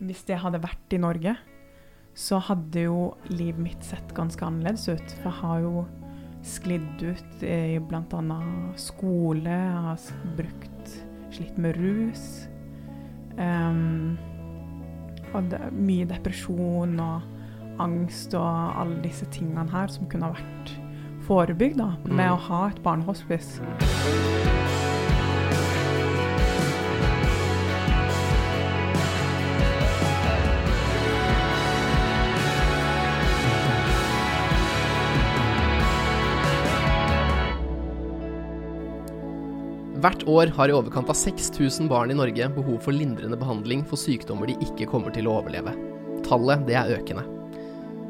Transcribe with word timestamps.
hvis 0.00 0.24
det 0.28 0.38
hadde 0.42 0.60
vært 0.62 0.94
i 0.94 1.00
Norge, 1.02 1.36
så 2.18 2.38
hadde 2.42 2.82
jo 2.88 3.14
livet 3.30 3.60
mitt 3.62 3.84
sett 3.86 4.14
ganske 4.16 4.42
annerledes 4.46 4.88
ut. 4.88 5.14
For 5.22 5.30
jeg 5.30 5.38
har 5.42 5.60
jo 5.62 5.86
sklidd 6.42 7.02
ut 7.02 7.42
i 7.46 7.78
bl.a. 7.82 8.38
skole, 8.78 9.50
jeg 9.50 9.82
har 9.88 9.98
brukt 10.38 10.92
slitt 11.34 11.58
med 11.58 11.76
rus. 11.78 12.24
Um, 13.38 14.16
og 15.34 15.50
det, 15.52 15.60
mye 15.76 16.06
depresjon 16.10 16.98
og 17.04 17.78
angst 17.78 18.34
og 18.34 18.80
alle 18.82 18.98
disse 19.04 19.26
tingene 19.30 19.68
her 19.70 19.86
som 19.92 20.08
kunne 20.10 20.30
ha 20.30 20.34
vært 20.38 20.72
forebygd 21.28 21.78
da, 21.78 21.90
med 22.06 22.24
Mm. 22.26 22.32
å 22.32 22.40
ha 22.48 22.68
et 22.70 22.82
barnehospice. 22.82 24.67
Hvert 40.08 40.22
år 40.24 40.48
har 40.56 40.70
i 40.70 40.72
overkant 40.72 41.10
av 41.12 41.16
6000 41.20 41.84
barn 41.90 42.08
i 42.08 42.14
Norge 42.16 42.46
behov 42.54 42.78
for 42.80 42.96
lindrende 42.96 43.36
behandling 43.36 43.82
for 43.84 44.00
sykdommer 44.00 44.48
de 44.48 44.54
ikke 44.64 44.86
kommer 44.88 45.12
til 45.12 45.26
å 45.28 45.34
overleve. 45.36 45.74
Tallet 46.24 46.62
det 46.64 46.78
er 46.80 46.92
økende. 46.94 47.26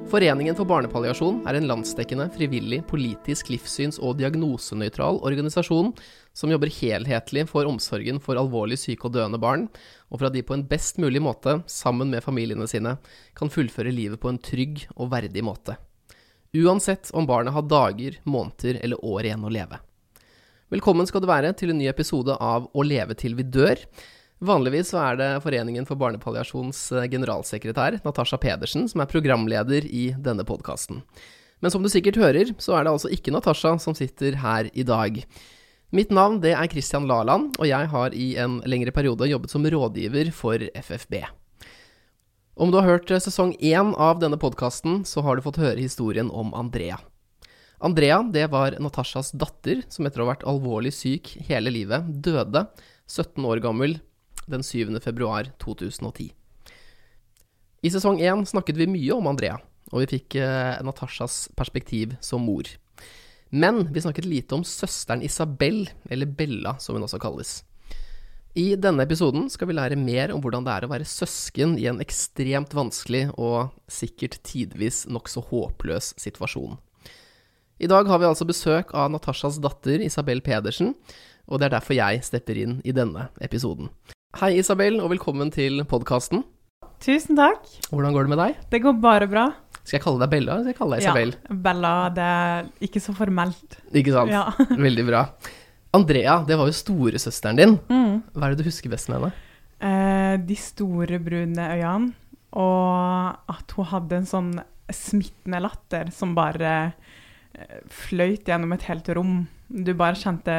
Foreningen 0.06 0.54
for 0.54 0.68
barnepalliasjon 0.70 1.40
er 1.50 1.58
en 1.58 1.66
landsdekkende, 1.66 2.28
frivillig, 2.36 2.84
politisk, 2.86 3.50
livssyns- 3.50 3.98
og 3.98 4.20
diagnosenøytral 4.20 5.18
organisasjon 5.26 5.90
som 6.38 6.54
jobber 6.54 6.70
helhetlig 6.76 7.48
for 7.50 7.66
omsorgen 7.66 8.22
for 8.22 8.38
alvorlig 8.38 8.78
syke 8.78 9.10
og 9.10 9.16
døende 9.18 9.42
barn, 9.42 9.66
og 10.06 10.20
for 10.20 10.28
at 10.30 10.38
de 10.38 10.44
på 10.46 10.54
en 10.54 10.68
best 10.70 11.02
mulig 11.02 11.24
måte, 11.24 11.56
sammen 11.66 12.14
med 12.14 12.22
familiene 12.22 12.70
sine, 12.70 12.94
kan 13.34 13.50
fullføre 13.50 13.90
livet 13.90 14.22
på 14.22 14.30
en 14.30 14.38
trygg 14.38 14.86
og 14.94 15.10
verdig 15.18 15.42
måte. 15.42 15.74
Uansett 16.54 17.10
om 17.10 17.26
barnet 17.26 17.58
har 17.58 17.66
dager, 17.66 18.22
måneder 18.22 18.84
eller 18.84 19.02
år 19.02 19.32
igjen 19.32 19.50
å 19.50 19.54
leve. 19.58 19.82
Velkommen 20.68 21.06
skal 21.08 21.22
du 21.24 21.30
være 21.30 21.54
til 21.56 21.70
en 21.72 21.78
ny 21.80 21.86
episode 21.88 22.34
av 22.44 22.66
Å 22.76 22.82
leve 22.84 23.14
til 23.16 23.32
vi 23.38 23.44
dør. 23.48 23.80
Vanligvis 24.44 24.90
er 25.00 25.16
det 25.16 25.28
Foreningen 25.40 25.88
for 25.88 25.96
barnepalliasjons 25.96 26.80
eh, 26.92 27.06
generalsekretær, 27.08 27.96
Natasha 28.04 28.36
Pedersen, 28.36 28.84
som 28.92 29.00
er 29.00 29.08
programleder 29.08 29.86
i 29.88 30.10
denne 30.20 30.44
podkasten. 30.44 31.00
Men 31.64 31.72
som 31.72 31.80
du 31.80 31.88
sikkert 31.88 32.20
hører, 32.20 32.52
så 32.60 32.76
er 32.76 32.84
det 32.84 32.92
altså 32.92 33.08
ikke 33.16 33.32
Natasha 33.32 33.78
som 33.80 33.96
sitter 33.96 34.36
her 34.44 34.68
i 34.76 34.84
dag. 34.84 35.16
Mitt 35.88 36.12
navn 36.12 36.36
det 36.44 36.52
er 36.52 36.68
Christian 36.68 37.08
Laland, 37.08 37.56
og 37.56 37.72
jeg 37.72 37.88
har 37.88 38.12
i 38.12 38.34
en 38.36 38.60
lengre 38.68 38.92
periode 38.92 39.32
jobbet 39.32 39.56
som 39.56 39.64
rådgiver 39.64 40.36
for 40.36 40.68
FFB. 40.84 41.22
Om 42.60 42.68
du 42.68 42.82
har 42.82 42.90
hørt 42.92 43.08
eh, 43.08 43.24
sesong 43.24 43.56
én 43.56 43.96
av 43.96 44.20
denne 44.20 44.36
podkasten, 44.36 45.06
så 45.08 45.24
har 45.24 45.40
du 45.40 45.48
fått 45.48 45.64
høre 45.64 45.80
historien 45.80 46.28
om 46.28 46.52
Andrea. 46.52 47.00
Andrea 47.78 48.22
det 48.22 48.46
var 48.50 48.74
Natashas 48.82 49.30
datter, 49.38 49.84
som 49.88 50.06
etter 50.06 50.22
å 50.22 50.26
ha 50.26 50.32
vært 50.32 50.46
alvorlig 50.50 50.90
syk 50.96 51.36
hele 51.46 51.70
livet, 51.70 52.08
døde 52.10 52.64
17 53.06 53.44
år 53.46 53.62
gammel 53.62 54.00
den 54.50 54.64
7. 54.66 54.98
februar 55.04 55.52
2010. 55.62 56.32
I 57.86 57.92
sesong 57.94 58.18
1 58.18 58.48
snakket 58.50 58.80
vi 58.80 58.88
mye 58.90 59.14
om 59.14 59.28
Andrea, 59.30 59.60
og 59.92 60.02
vi 60.02 60.08
fikk 60.16 60.40
eh, 60.42 60.80
Natashas 60.82 61.46
perspektiv 61.54 62.16
som 62.24 62.42
mor. 62.42 62.66
Men 63.54 63.84
vi 63.94 64.02
snakket 64.02 64.26
lite 64.26 64.58
om 64.58 64.66
søsteren 64.66 65.22
Isabel, 65.22 65.86
eller 66.10 66.26
Bella 66.26 66.74
som 66.82 66.98
hun 66.98 67.06
også 67.06 67.22
kalles. 67.22 67.60
I 68.58 68.72
denne 68.74 69.06
episoden 69.06 69.46
skal 69.52 69.70
vi 69.70 69.78
lære 69.78 70.00
mer 70.00 70.32
om 70.34 70.42
hvordan 70.42 70.66
det 70.66 70.74
er 70.74 70.88
å 70.88 70.90
være 70.90 71.06
søsken 71.06 71.76
i 71.78 71.86
en 71.86 72.02
ekstremt 72.02 72.74
vanskelig 72.74 73.28
og 73.38 73.70
sikkert 73.86 74.40
tidvis 74.42 75.04
nokså 75.06 75.46
håpløs 75.52 76.16
situasjon. 76.18 76.74
I 77.78 77.86
dag 77.86 78.08
har 78.10 78.18
vi 78.18 78.26
altså 78.26 78.42
besøk 78.42 78.88
av 78.90 79.06
Natashas 79.12 79.60
datter 79.62 80.02
Isabel 80.02 80.40
Pedersen, 80.42 80.96
og 81.46 81.60
det 81.60 81.68
er 81.68 81.76
derfor 81.76 81.94
jeg 81.94 82.24
stepper 82.26 82.58
inn 82.58 82.72
i 82.82 82.90
denne 82.90 83.28
episoden. 83.38 83.86
Hei 84.40 84.56
Isabel, 84.58 84.96
og 84.98 85.12
velkommen 85.12 85.52
til 85.54 85.84
podkasten. 85.86 86.42
Tusen 86.98 87.38
takk. 87.38 87.62
Hvordan 87.92 88.16
går 88.16 88.26
det 88.26 88.32
med 88.32 88.40
deg? 88.42 88.56
Det 88.72 88.80
går 88.82 88.96
bare 88.98 89.28
bra. 89.30 89.44
Skal 89.84 90.00
jeg 90.00 90.02
kalle 90.08 90.24
deg 90.24 90.32
Bella, 90.32 90.56
eller 90.56 90.66
skal 90.66 90.74
jeg 90.74 90.78
kalle 90.80 90.98
deg 90.98 91.06
Isabel? 91.06 91.34
Ja, 91.36 91.58
Bella, 91.68 91.92
det 92.16 92.24
er 92.38 92.66
ikke 92.88 93.04
så 93.04 93.14
formelt. 93.14 93.78
Ikke 94.02 94.16
sant? 94.16 94.34
Ja. 94.34 94.42
Veldig 94.88 95.06
bra. 95.12 95.22
Andrea, 95.94 96.34
det 96.50 96.58
var 96.58 96.72
jo 96.72 96.76
storesøsteren 96.80 97.62
din. 97.62 97.76
Mm. 97.86 98.18
Hva 98.34 98.48
er 98.48 98.56
det 98.56 98.66
du 98.66 98.70
husker 98.72 98.90
best 98.90 99.12
med 99.12 99.20
henne? 99.20 99.30
Eh, 99.78 100.34
de 100.50 100.58
store 100.58 101.22
brune 101.22 101.70
øynene, 101.76 102.10
og 102.58 103.54
at 103.54 103.78
hun 103.78 103.90
hadde 103.94 104.18
en 104.18 104.28
sånn 104.34 104.52
smittende 104.90 105.62
latter 105.62 106.10
som 106.16 106.34
bare 106.34 106.74
eh, 106.90 107.16
fløyt 107.90 108.44
gjennom 108.48 108.72
et 108.76 108.82
helt 108.88 109.08
rom. 109.16 109.46
Du 109.68 109.92
bare 109.94 110.14
kjente 110.18 110.54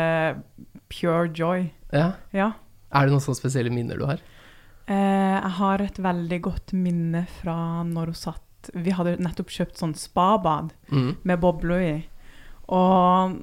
pure 0.90 1.30
joy. 1.34 1.70
Ja. 1.94 2.12
Ja. 2.36 2.52
Er 2.94 3.06
det 3.08 3.14
noen 3.14 3.24
sånne 3.24 3.40
spesielle 3.40 3.72
minner 3.74 3.98
du 3.98 4.06
har? 4.10 4.20
Eh, 4.90 5.38
jeg 5.40 5.54
har 5.60 5.82
et 5.86 6.00
veldig 6.02 6.40
godt 6.42 6.74
minne 6.74 7.26
fra 7.40 7.84
når 7.86 8.06
hun 8.14 8.18
satt 8.18 8.46
Vi 8.76 8.92
hadde 8.92 9.14
nettopp 9.24 9.48
kjøpt 9.56 9.78
sånn 9.80 9.94
spabad 9.96 10.74
Mm. 10.92 11.16
med 11.24 11.40
bobler 11.40 11.80
i. 11.80 11.94
Og 12.68 13.38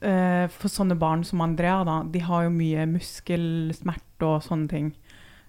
eh, 0.00 0.46
for 0.48 0.68
sånne 0.72 0.96
barn 0.98 1.22
som 1.24 1.42
Andrea, 1.44 1.84
da, 1.84 2.02
de 2.02 2.18
har 2.24 2.44
jo 2.44 2.50
mye 2.50 2.86
muskelsmerte 2.88 4.24
og 4.24 4.40
sånne 4.42 4.68
ting. 4.70 4.88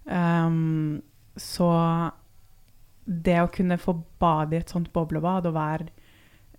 Um, 0.05 1.01
så 1.37 2.11
det 3.07 3.37
å 3.41 3.49
kunne 3.53 3.77
få 3.79 3.95
bade 4.19 4.53
i 4.57 4.59
et 4.59 4.69
sånt 4.73 4.91
boblebad 4.93 5.45
og 5.47 5.53
være 5.55 5.87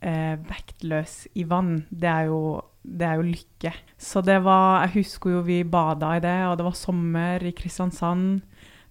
eh, 0.06 0.36
vektløs 0.46 1.26
i 1.34 1.44
vann, 1.48 1.84
det 1.90 2.08
er, 2.10 2.30
jo, 2.30 2.40
det 2.82 3.08
er 3.08 3.20
jo 3.20 3.26
lykke. 3.26 3.74
Så 3.98 4.22
det 4.24 4.38
var 4.46 4.86
Jeg 4.86 5.02
husker 5.02 5.36
jo 5.36 5.44
vi 5.46 5.62
bada 5.64 6.16
i 6.16 6.24
det, 6.24 6.38
og 6.48 6.56
det 6.58 6.66
var 6.68 6.78
sommer 6.78 7.44
i 7.44 7.54
Kristiansand. 7.56 8.42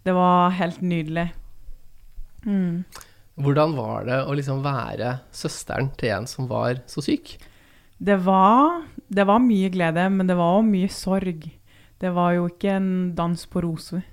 Det 0.05 0.13
var 0.13 0.53
helt 0.59 0.81
nydelig. 0.85 1.29
Mm. 2.45 2.85
Hvordan 3.41 3.73
var 3.75 4.05
det 4.07 4.21
å 4.23 4.35
liksom 4.37 4.61
være 4.63 5.19
søsteren 5.35 5.89
til 5.99 6.13
en 6.15 6.27
som 6.29 6.47
var 6.47 6.79
så 6.87 7.03
syk? 7.03 7.35
Det 7.97 8.17
var, 8.23 8.83
det 9.07 9.25
var 9.27 9.43
mye 9.43 9.71
glede, 9.71 10.05
men 10.11 10.27
det 10.27 10.37
var 10.37 10.59
òg 10.59 10.67
mye 10.67 10.91
sorg. 10.91 11.47
Det 11.99 12.11
var 12.15 12.35
jo 12.35 12.47
ikke 12.51 12.75
en 12.75 12.89
dans 13.15 13.45
på 13.49 13.63
roser. 13.63 14.03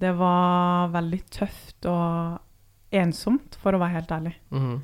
Det 0.00 0.12
var 0.16 0.88
veldig 0.94 1.20
tøft 1.32 1.88
og 1.88 2.40
ensomt, 2.96 3.58
for 3.60 3.76
å 3.76 3.80
være 3.82 4.00
helt 4.00 4.14
ærlig. 4.16 4.34
Mhm. 4.50 4.78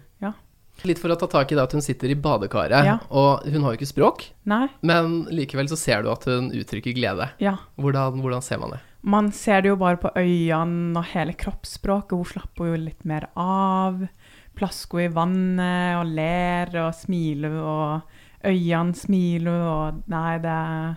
Litt 0.85 0.99
for 0.99 1.09
å 1.09 1.17
ta 1.19 1.27
tak 1.27 1.51
i 1.53 1.55
det 1.57 1.63
at 1.63 1.73
hun 1.73 1.81
sitter 1.83 2.11
i 2.11 2.15
badekaret, 2.15 2.85
Ja. 2.85 2.99
og 3.11 3.43
hun 3.49 3.63
har 3.63 3.73
jo 3.75 3.79
ikke 3.79 3.89
språk, 3.95 4.27
Nei, 4.45 4.69
men 4.83 5.25
likevel 5.33 5.67
så 5.69 5.77
ser 5.77 6.03
du 6.03 6.11
at 6.13 6.25
hun 6.25 6.51
uttrykker 6.53 6.95
glede. 6.95 7.31
ja. 7.41 7.57
Hvordan, 7.79 8.21
hvordan 8.21 8.43
ser 8.43 8.59
man 8.59 8.71
det? 8.71 8.81
Man 9.03 9.31
ser 9.33 9.63
det 9.63 9.69
jo 9.71 9.77
bare 9.77 9.97
på 9.97 10.11
øynene 10.15 10.97
og 10.99 11.05
hele 11.05 11.33
kroppsspråket. 11.33 12.11
Hun 12.11 12.25
slapper 12.25 12.67
jo 12.67 12.77
litt 12.77 13.05
mer 13.05 13.29
av. 13.37 14.09
Plasker 14.57 15.05
i 15.05 15.09
vannet 15.09 15.97
og 16.01 16.07
ler 16.07 16.67
og 16.87 16.93
smiler, 16.95 17.55
og 17.63 18.03
øynene 18.45 18.95
smiler 18.97 19.63
og 19.63 20.03
Nei, 20.09 20.39
det 20.39 20.97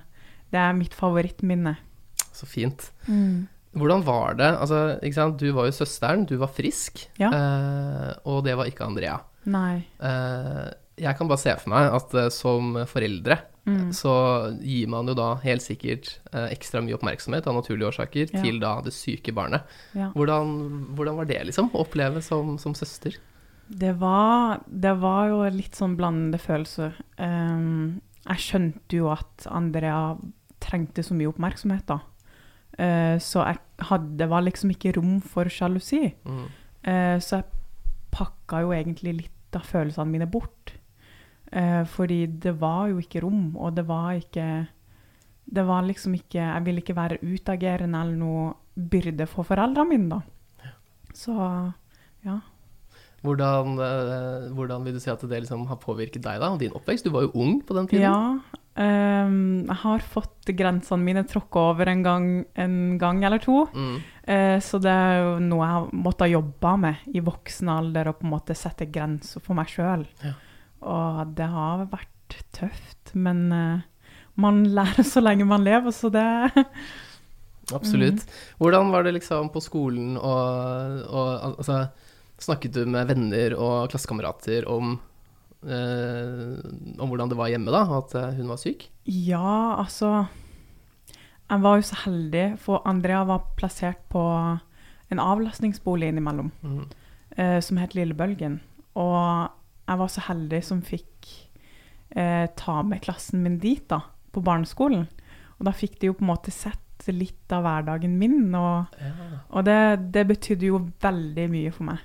det 0.51 0.57
er 0.57 0.73
mitt 0.73 0.95
favorittminne. 0.97 1.77
Så 2.33 2.47
fint. 2.49 2.89
Hvordan 3.77 4.03
var 4.03 4.33
det? 4.33 4.57
Altså? 4.57 5.37
Du 5.37 5.51
var 5.53 5.65
jo 5.69 5.71
søsteren, 5.71 6.25
du 6.25 6.37
var 6.37 6.47
frisk, 6.47 7.07
Ja. 7.19 7.29
eh, 7.29 8.13
og 8.25 8.43
det 8.45 8.55
var 8.57 8.65
ikke 8.65 8.85
Andrea. 8.87 9.19
Nei. 9.45 9.85
Eh, 10.01 10.67
jeg 10.99 11.15
kan 11.15 11.27
bare 11.29 11.39
se 11.39 11.53
for 11.61 11.69
meg 11.71 11.93
at 11.95 12.13
eh, 12.13 12.29
som 12.29 12.75
foreldre 12.89 13.39
Mm. 13.69 13.91
så 13.93 14.11
gir 14.65 14.87
man 14.89 15.05
jo 15.05 15.13
da 15.13 15.35
helt 15.43 15.61
sikkert 15.61 16.07
eh, 16.33 16.47
ekstra 16.55 16.81
mye 16.81 16.95
oppmerksomhet 16.95 17.45
av 17.45 17.53
naturlige 17.53 17.91
årsaker 17.91 18.31
Ja. 18.33 18.41
til 18.41 18.57
da 18.59 18.71
det 18.81 18.93
syke 18.95 19.29
barnet. 19.35 19.61
Ja. 19.93 20.07
Hvordan, 20.15 20.87
hvordan 20.95 21.15
var 21.19 21.25
det 21.29 21.43
liksom 21.45 21.69
å 21.75 21.83
oppleve 21.83 22.23
som, 22.25 22.57
som 22.57 22.73
søster? 22.73 23.19
Det 23.69 23.91
var, 23.99 24.63
det 24.65 24.95
var 24.97 25.27
jo 25.29 25.43
litt 25.53 25.75
sånn 25.77 25.93
blandede 25.99 26.39
følelser. 26.41 26.95
Um, 27.19 28.01
jeg 28.25 28.41
skjønte 28.47 28.97
jo 28.97 29.11
at 29.13 29.45
Andrea 29.51 30.15
trengte 30.59 31.03
så 31.05 31.13
mye 31.13 31.29
oppmerksomhet, 31.29 31.85
da. 31.85 31.99
Uh, 32.79 33.19
så 33.21 33.43
jeg 33.45 33.59
hadde, 33.91 34.17
det 34.17 34.29
var 34.31 34.41
liksom 34.47 34.71
ikke 34.73 34.95
rom 34.97 35.19
for 35.21 35.45
sjalusi. 35.45 36.15
Mm. 36.25 36.45
Uh, 36.87 37.17
så 37.21 37.43
jeg 37.43 37.45
pakka 38.13 38.63
jo 38.65 38.73
egentlig 38.75 39.15
litt 39.23 39.57
av 39.57 39.65
følelsene 39.65 40.13
mine 40.13 40.27
bort. 40.29 40.75
Eh, 41.51 41.83
fordi 41.89 42.25
det 42.41 42.53
var 42.61 42.89
jo 42.91 42.99
ikke 43.01 43.23
rom, 43.25 43.55
og 43.57 43.73
det 43.77 43.87
var 43.89 44.19
ikke 44.19 44.67
Det 45.49 45.63
var 45.65 45.81
liksom 45.81 46.13
ikke 46.13 46.37
Jeg 46.37 46.65
ville 46.65 46.81
ikke 46.83 46.93
være 46.93 47.17
utagerende 47.25 47.97
eller 47.97 48.19
noe 48.19 48.53
byrde 48.77 49.25
for 49.25 49.43
foreldrene 49.43 49.89
mine, 49.89 50.09
da. 50.19 50.69
Så 51.17 51.33
ja. 52.23 52.37
Hvordan, 53.25 53.79
eh, 53.81 54.53
hvordan 54.53 54.85
vil 54.85 54.93
du 54.93 54.99
si 54.99 55.09
at 55.09 55.21
det 55.21 55.41
liksom 55.41 55.65
har 55.67 55.81
påvirket 55.81 56.21
deg 56.23 56.39
da, 56.39 56.51
og 56.53 56.59
din 56.61 56.71
oppvekst? 56.71 57.03
Du 57.03 57.11
var 57.11 57.25
jo 57.25 57.31
ung 57.33 57.63
på 57.65 57.75
den 57.75 57.87
tiden. 57.87 58.05
Ja. 58.05 58.39
Ehm, 58.77 59.65
jeg 59.65 59.77
har 59.83 60.05
fått 60.05 60.51
grensene 60.57 61.05
mine 61.05 61.23
tråkka 61.27 61.65
over 61.71 61.89
en 61.91 62.03
gang, 62.05 62.29
en 62.53 62.97
gang 63.01 63.23
eller 63.25 63.41
to. 63.43 63.63
Mm. 63.73 63.97
Uh, 64.29 64.57
så 64.61 64.77
det 64.83 64.93
er 64.93 65.19
jo 65.23 65.33
noe 65.41 65.65
jeg 65.65 65.75
har 65.75 65.91
måttet 66.05 66.33
jobbe 66.35 66.75
med 66.85 67.09
i 67.13 67.23
voksen 67.25 67.71
alder, 67.73 68.11
å 68.11 68.17
på 68.17 68.27
en 68.27 68.33
måte 68.35 68.57
sette 68.57 68.89
grenser 68.93 69.43
for 69.45 69.57
meg 69.57 69.71
sjøl. 69.71 70.05
Ja. 70.23 70.35
Og 70.85 71.35
det 71.37 71.49
har 71.49 71.87
vært 71.91 72.39
tøft, 72.55 73.15
men 73.17 73.47
uh, 73.49 73.85
man 74.39 74.63
lærer 74.69 75.05
så 75.07 75.23
lenge 75.23 75.47
man 75.49 75.65
lever, 75.65 75.91
så 75.95 76.11
det 76.13 76.25
Absolutt. 77.75 78.23
Hvordan 78.57 78.89
var 78.89 79.03
det 79.05 79.13
liksom 79.19 79.51
på 79.53 79.61
skolen 79.61 80.15
og, 80.17 81.01
og 81.05 81.57
altså, 81.59 81.83
Snakket 82.39 82.77
du 82.77 82.85
med 82.87 83.09
venner 83.09 83.53
og 83.59 83.89
klassekamerater 83.91 84.63
om, 84.71 84.93
om 85.63 87.09
hvordan 87.09 87.29
det 87.31 87.37
var 87.39 87.49
hjemme, 87.51 87.71
da? 87.73 87.81
At 87.99 88.13
eh, 88.15 88.33
hun 88.37 88.47
var 88.51 88.57
syk? 88.61 88.87
Ja, 89.05 89.75
altså 89.81 90.27
Jeg 91.49 91.61
var 91.65 91.79
jo 91.79 91.85
så 91.89 91.97
heldig, 92.05 92.45
for 92.61 92.83
Andrea 92.87 93.23
var 93.25 93.47
plassert 93.57 94.03
på 94.13 94.21
en 95.09 95.19
avlastningsbolig 95.19 96.11
innimellom, 96.11 96.51
Mm. 96.61 96.83
eh, 97.37 97.59
som 97.59 97.77
het 97.77 97.95
Lillebølgen. 97.97 98.59
Og 98.95 99.49
jeg 99.87 99.97
var 99.97 100.07
så 100.07 100.21
heldig 100.27 100.63
som 100.63 100.81
fikk 100.85 101.47
eh, 102.15 102.45
ta 102.55 102.81
med 102.83 103.01
klassen 103.01 103.41
min 103.41 103.57
dit, 103.59 103.81
da, 103.89 104.01
på 104.31 104.41
barneskolen. 104.43 105.07
Og 105.59 105.65
da 105.65 105.71
fikk 105.71 105.99
de 105.99 106.07
jo 106.07 106.13
på 106.13 106.21
en 106.21 106.29
måte 106.35 106.51
sett 106.53 106.77
litt 107.07 107.49
av 107.51 107.63
hverdagen 107.63 108.17
min, 108.19 108.53
og, 108.55 108.85
Ja. 109.01 109.11
og 109.49 109.65
det, 109.65 110.11
det 110.13 110.27
betydde 110.27 110.65
jo 110.69 110.79
veldig 111.01 111.49
mye 111.49 111.71
for 111.73 111.83
meg. 111.85 111.99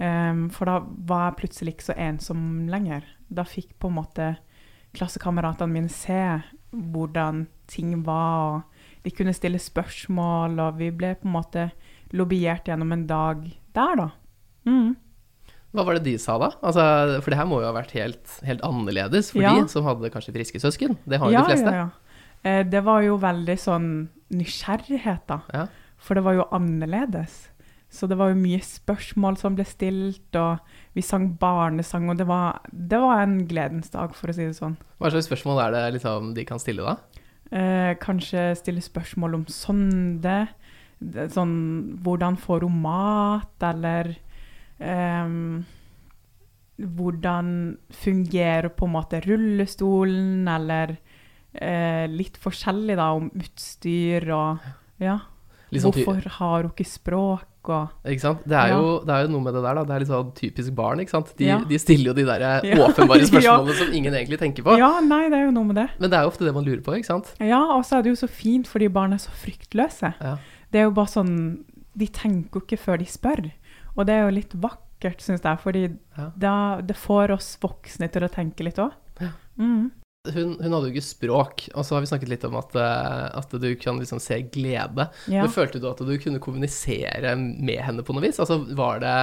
Em, 0.00 0.46
for 0.50 0.64
da 0.70 0.78
var 1.08 1.26
jeg 1.30 1.38
plutselig 1.42 1.74
ikke 1.76 1.90
så 1.90 1.96
ensom 2.00 2.68
lenger. 2.72 3.04
Da 3.28 3.44
fikk 3.44 3.74
på 3.78 3.90
en 3.90 3.98
måte 4.00 4.30
klassekameratene 4.96 5.72
mine 5.72 5.92
se 5.92 6.42
hvordan 6.72 7.46
ting 7.70 8.02
var, 8.06 8.62
og 8.62 9.04
de 9.04 9.12
kunne 9.12 9.34
stille 9.36 9.60
spørsmål, 9.60 10.58
og 10.60 10.78
vi 10.80 10.90
ble 10.94 11.14
på 11.20 11.28
en 11.28 11.34
måte 11.36 11.66
lobbyert 12.16 12.68
gjennom 12.68 12.92
en 12.92 13.06
dag 13.08 13.44
der, 13.76 13.96
da. 13.96 14.08
Mm. 14.68 14.94
Hva 15.72 15.84
var 15.88 15.96
det 15.96 16.04
de 16.04 16.18
sa 16.20 16.36
da? 16.40 16.50
Altså, 16.60 16.82
for 17.24 17.32
det 17.32 17.38
her 17.40 17.48
må 17.48 17.62
jo 17.62 17.68
ha 17.70 17.72
vært 17.76 17.94
helt, 17.96 18.34
helt 18.44 18.60
annerledes 18.66 19.30
for 19.32 19.40
Ja. 19.40 19.54
de 19.56 19.68
som 19.72 19.84
hadde 19.88 20.10
kanskje 20.12 20.34
friske 20.36 20.60
søsken. 20.60 20.98
Det 21.08 21.18
har 21.18 21.30
jo 21.30 21.32
ja, 21.32 21.40
de 21.40 21.48
fleste. 21.48 21.72
Ja, 21.72 21.86
ja. 21.88 21.88
Eh, 22.44 22.62
det 22.68 22.82
var 22.84 23.00
jo 23.02 23.16
veldig 23.16 23.56
sånn 23.58 23.88
nysgjerrighet, 24.32 25.24
da. 25.26 25.40
Ja. 25.54 25.66
For 26.02 26.14
det 26.18 26.24
var 26.26 26.34
jo 26.36 26.44
annerledes. 26.52 27.48
Så 27.92 28.08
det 28.08 28.16
var 28.16 28.30
jo 28.32 28.40
mye 28.40 28.60
spørsmål 28.64 29.36
som 29.36 29.56
ble 29.56 29.66
stilt, 29.68 30.36
og 30.40 30.62
vi 30.96 31.04
sang 31.04 31.26
barnesang, 31.40 32.08
og 32.08 32.16
det 32.16 32.24
var, 32.28 32.62
det 32.72 33.00
var 33.02 33.20
en 33.20 33.42
gledens 33.48 33.92
dag, 33.92 34.14
for 34.16 34.32
å 34.32 34.36
si 34.36 34.46
det 34.48 34.56
sånn. 34.56 34.78
Hva 34.96 35.10
slags 35.12 35.28
spørsmål 35.28 35.60
er 35.66 35.74
det 35.76 35.82
liksom, 35.98 36.30
de 36.36 36.46
kan 36.48 36.62
stille 36.62 36.86
da? 36.86 36.96
Eh, 37.52 37.92
kanskje 38.00 38.46
stille 38.56 38.80
spørsmål 38.80 39.36
om 39.42 39.44
sonde, 39.52 40.36
sånn 41.34 41.54
hvordan 42.00 42.38
får 42.40 42.64
hun 42.64 42.78
mat, 42.80 43.66
eller 43.68 44.14
eh, 44.80 45.34
hvordan 46.80 47.50
fungerer 47.92 48.70
på 48.72 48.88
en 48.88 48.94
måte 48.96 49.20
rullestolen, 49.26 50.48
eller 50.48 50.96
eh, 51.52 52.08
litt 52.08 52.40
forskjellig 52.40 52.96
da 52.96 53.10
om 53.18 53.28
utstyr 53.36 54.32
og 54.32 54.64
ja. 55.02 55.18
Sånn 55.80 55.92
Hvorfor 55.94 56.28
har 56.28 56.62
hun 56.62 56.70
ikke 56.72 56.84
språk 56.86 57.48
og 57.72 57.88
Ikke 58.04 58.20
sant? 58.20 58.40
Det 58.44 58.52
er, 58.58 58.68
Ja. 58.68 58.76
jo, 58.80 58.98
det 59.06 59.14
er 59.14 59.22
jo 59.22 59.28
noe 59.32 59.40
med 59.40 59.54
det 59.54 59.62
der, 59.62 59.74
da. 59.74 59.84
Det 59.84 59.94
er 59.94 59.98
litt 60.00 60.08
sånn 60.08 60.32
typisk 60.34 60.74
barn, 60.74 60.98
ikke 61.00 61.10
sant. 61.10 61.32
De, 61.38 61.44
Ja. 61.46 61.58
de 61.64 61.78
stiller 61.78 62.06
jo 62.10 62.12
de 62.14 62.24
der 62.24 62.40
Ja. 62.64 62.76
åpenbare 62.88 63.22
spørsmålene 63.30 63.74
som 63.78 63.92
ingen 63.94 64.12
egentlig 64.14 64.38
tenker 64.38 64.62
på. 64.66 64.76
Ja, 64.76 65.00
nei, 65.00 65.28
det 65.30 65.38
er 65.38 65.44
jo 65.46 65.52
noe 65.52 65.64
med 65.64 65.76
det. 65.76 65.88
Men 66.00 66.10
det 66.10 66.18
er 66.18 66.22
jo 66.26 66.30
ofte 66.34 66.44
det 66.44 66.52
man 66.54 66.64
lurer 66.64 66.82
på, 66.82 66.92
ikke 66.98 67.06
sant. 67.06 67.32
Ja, 67.40 67.62
og 67.76 67.84
så 67.84 67.98
er 67.98 68.02
det 68.02 68.10
jo 68.16 68.26
så 68.26 68.28
fint 68.28 68.66
fordi 68.66 68.88
barn 68.92 69.12
er 69.14 69.18
så 69.22 69.30
fryktløse. 69.30 70.12
Ja. 70.20 70.36
Det 70.72 70.80
er 70.80 70.84
jo 70.84 70.90
bare 70.90 71.06
sånn 71.08 71.64
De 71.96 72.06
tenker 72.08 72.60
jo 72.60 72.66
ikke 72.66 72.78
før 72.80 72.98
de 72.98 73.04
spør. 73.04 73.50
Og 73.96 74.06
det 74.06 74.14
er 74.16 74.22
jo 74.24 74.34
litt 74.34 74.52
vakkert, 74.56 75.20
syns 75.20 75.42
jeg, 75.44 75.58
fordi 75.60 75.82
da, 76.38 76.80
det 76.80 76.96
får 76.96 77.30
oss 77.34 77.58
voksne 77.60 78.10
til 78.10 78.22
å 78.24 78.30
tenke 78.32 78.64
litt 78.64 78.76
òg. 78.80 78.92
Ja. 79.20 79.28
Mm. 79.60 79.90
Hun, 80.30 80.52
hun 80.62 80.70
hadde 80.70 80.86
jo 80.86 80.92
ikke 80.92 81.02
språk, 81.02 81.64
og 81.74 81.82
så 81.82 81.96
har 81.96 82.04
vi 82.04 82.08
snakket 82.12 82.30
litt 82.30 82.44
om 82.46 82.54
at, 82.60 82.76
eh, 82.78 83.24
at 83.40 83.54
du 83.58 83.68
kan 83.74 83.96
liksom 83.98 84.20
se 84.22 84.36
glede. 84.54 85.08
Ja. 85.26 85.42
Men 85.42 85.50
følte 85.50 85.80
du 85.82 85.88
at 85.90 85.98
du 85.98 86.12
kunne 86.22 86.38
kommunisere 86.42 87.32
med 87.34 87.80
henne 87.82 88.04
på 88.06 88.14
noe 88.14 88.22
vis? 88.22 88.38
Altså 88.38 88.60
var 88.78 89.02
det, 89.02 89.16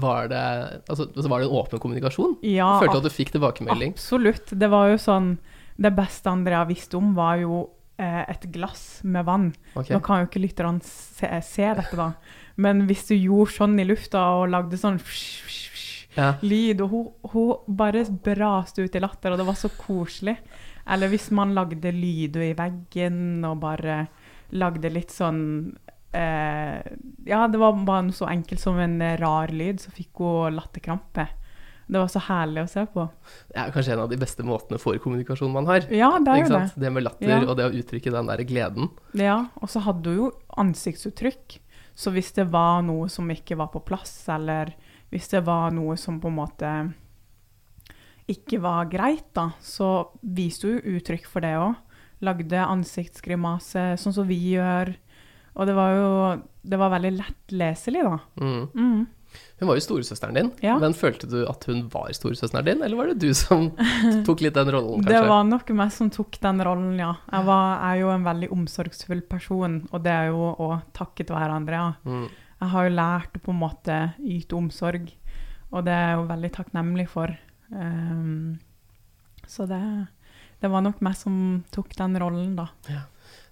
var 0.00 0.30
det, 0.32 0.40
altså, 0.88 1.04
altså, 1.04 1.28
var 1.28 1.42
det 1.44 1.50
en 1.50 1.58
åpen 1.60 1.82
kommunikasjon? 1.84 2.38
ja, 2.48 2.70
Følte 2.80 2.96
du 2.96 3.02
at 3.02 3.10
du 3.10 3.16
fikk 3.18 3.34
tilbakemelding? 3.36 3.92
absolutt. 3.92 4.54
Det 4.56 4.70
var 4.72 4.88
jo 4.94 4.96
sånn 5.04 5.34
Det 5.76 5.92
beste 5.94 6.32
Andrea 6.32 6.64
visste 6.66 6.96
om, 6.96 7.12
var 7.14 7.36
jo 7.44 7.60
eh, 8.00 8.24
et 8.24 8.48
glass 8.54 9.02
med 9.04 9.28
vann. 9.28 9.50
Okay. 9.74 9.92
Nå 9.94 10.00
kan 10.02 10.22
jo 10.24 10.30
ikke 10.30 10.42
lytterne 10.42 10.80
se, 10.82 11.28
se 11.44 11.68
dette, 11.76 11.94
da. 11.94 12.14
Men 12.56 12.86
hvis 12.88 13.04
du 13.12 13.14
gjorde 13.14 13.52
sånn 13.54 13.76
i 13.78 13.84
lufta 13.86 14.24
og 14.40 14.48
lagde 14.50 14.80
sånn 14.80 14.96
fsh, 14.98 15.44
fsh, 15.44 15.68
fsh, 15.68 15.77
Ja. 16.18 16.32
lyd, 16.42 16.80
og 16.82 16.90
hun, 16.90 17.08
hun 17.32 17.76
bare 17.78 18.02
braste 18.26 18.82
ut 18.82 18.96
i 18.98 19.02
latter, 19.04 19.32
og 19.32 19.38
det 19.38 19.46
var 19.46 19.58
så 19.60 19.70
koselig. 19.78 20.36
Eller 20.88 21.08
hvis 21.12 21.30
man 21.36 21.54
lagde 21.54 21.92
lyder 21.94 22.48
i 22.48 22.54
veggen 22.58 23.44
og 23.46 23.60
bare 23.62 24.00
lagde 24.56 24.88
litt 24.90 25.12
sånn 25.12 25.42
eh, 26.16 26.78
Ja, 27.28 27.42
det 27.52 27.60
var 27.60 27.76
bare 27.84 28.06
noe 28.08 28.16
så 28.16 28.28
enkelt 28.30 28.60
som 28.62 28.78
en 28.80 28.96
rar 29.20 29.52
lyd, 29.52 29.80
så 29.84 29.92
fikk 29.94 30.22
hun 30.24 30.56
latterkrampe. 30.56 31.28
Det 31.88 31.96
var 32.02 32.08
så 32.12 32.20
herlig 32.26 32.66
å 32.66 32.68
se 32.68 32.82
på. 32.92 33.06
Det 33.48 33.60
er 33.62 33.70
kanskje 33.72 33.94
en 33.94 34.02
av 34.02 34.10
de 34.10 34.18
beste 34.20 34.44
måtene 34.44 34.80
for 34.80 34.98
kommunikasjon 35.00 35.52
man 35.54 35.68
har. 35.70 35.86
Ja, 35.88 36.10
det 36.20 36.34
er 36.34 36.42
jo 36.42 36.50
det. 36.52 36.64
Det 36.84 36.90
med 36.92 37.06
latter 37.06 37.30
Ja. 37.30 37.38
og 37.48 37.56
det 37.56 37.64
å 37.64 37.72
uttrykke 37.78 38.12
den 38.12 38.28
der 38.28 38.42
gleden. 38.44 38.90
Ja, 39.16 39.38
og 39.56 39.70
så 39.72 39.80
hadde 39.86 40.12
hun 40.12 40.18
jo 40.18 40.32
ansiktsuttrykk. 40.60 41.58
Så 41.98 42.12
hvis 42.12 42.30
det 42.36 42.44
var 42.52 42.82
noe 42.86 43.08
som 43.08 43.28
ikke 43.32 43.56
var 43.58 43.70
på 43.72 43.80
plass, 43.84 44.12
eller 44.28 44.74
hvis 45.12 45.28
det 45.32 45.44
var 45.46 45.70
noe 45.72 45.96
som 45.96 46.18
på 46.20 46.28
en 46.30 46.38
måte 46.38 46.72
ikke 48.28 48.58
var 48.60 48.88
greit, 48.92 49.30
da, 49.36 49.50
så 49.64 50.10
viste 50.20 50.68
hun 50.68 50.96
uttrykk 50.98 51.28
for 51.30 51.44
det 51.44 51.54
òg. 51.56 51.76
Lagde 52.26 52.60
ansiktsgrimase, 52.64 53.92
sånn 54.02 54.14
som 54.16 54.26
vi 54.28 54.36
gjør. 54.56 54.90
Og 55.58 55.66
det 55.68 55.74
var 55.78 55.94
jo 55.94 56.10
Det 56.68 56.76
var 56.76 56.90
veldig 56.92 57.14
lettleselig, 57.16 58.02
da. 58.04 58.18
Mm. 58.42 58.66
Mm. 58.74 59.06
Hun 59.60 59.68
var 59.68 59.76
jo 59.78 59.80
storesøsteren 59.84 60.34
din, 60.34 60.50
Ja. 60.60 60.78
men 60.78 60.92
følte 60.92 61.28
du 61.28 61.46
at 61.48 61.64
hun 61.64 61.88
var 61.88 62.10
storesøsteren 62.12 62.64
din, 62.66 62.82
eller 62.82 62.96
var 62.96 63.06
det 63.06 63.20
du 63.20 63.32
som 63.34 63.70
tok 64.26 64.40
litt 64.44 64.54
den 64.54 64.68
rollen, 64.72 65.00
kanskje? 65.00 65.14
Det 65.14 65.28
var 65.28 65.44
nok 65.44 65.70
meg 65.78 65.92
som 65.92 66.10
tok 66.10 66.38
den 66.40 66.60
rollen, 66.64 66.98
ja. 67.00 67.14
Jeg 67.32 67.46
var, 67.48 67.80
er 67.88 68.00
jo 68.02 68.10
en 68.12 68.24
veldig 68.26 68.50
omsorgsfull 68.52 69.22
person, 69.30 69.80
og 69.92 70.02
det 70.04 70.12
er 70.12 70.28
jo 70.28 70.52
òg 70.58 70.82
takket 70.92 71.32
være 71.32 71.56
Andrea. 71.56 71.94
Mm. 72.04 72.28
Jeg 72.58 72.72
har 72.72 72.86
jo 72.86 72.94
lært 72.94 73.36
å 73.38 73.42
på 73.42 73.52
en 73.54 73.60
måte 73.60 73.98
yte 74.18 74.56
omsorg, 74.58 75.10
og 75.70 75.84
det 75.86 75.94
er 75.94 76.08
jeg 76.10 76.16
jo 76.16 76.24
veldig 76.30 76.50
takknemlig 76.56 77.06
for. 77.10 77.34
Um, 77.70 78.58
så 79.46 79.66
det, 79.68 79.80
det 80.62 80.70
var 80.72 80.82
nok 80.84 81.02
meg 81.04 81.14
som 81.18 81.36
tok 81.74 81.94
den 81.98 82.18
rollen, 82.18 82.56
da. 82.58 82.70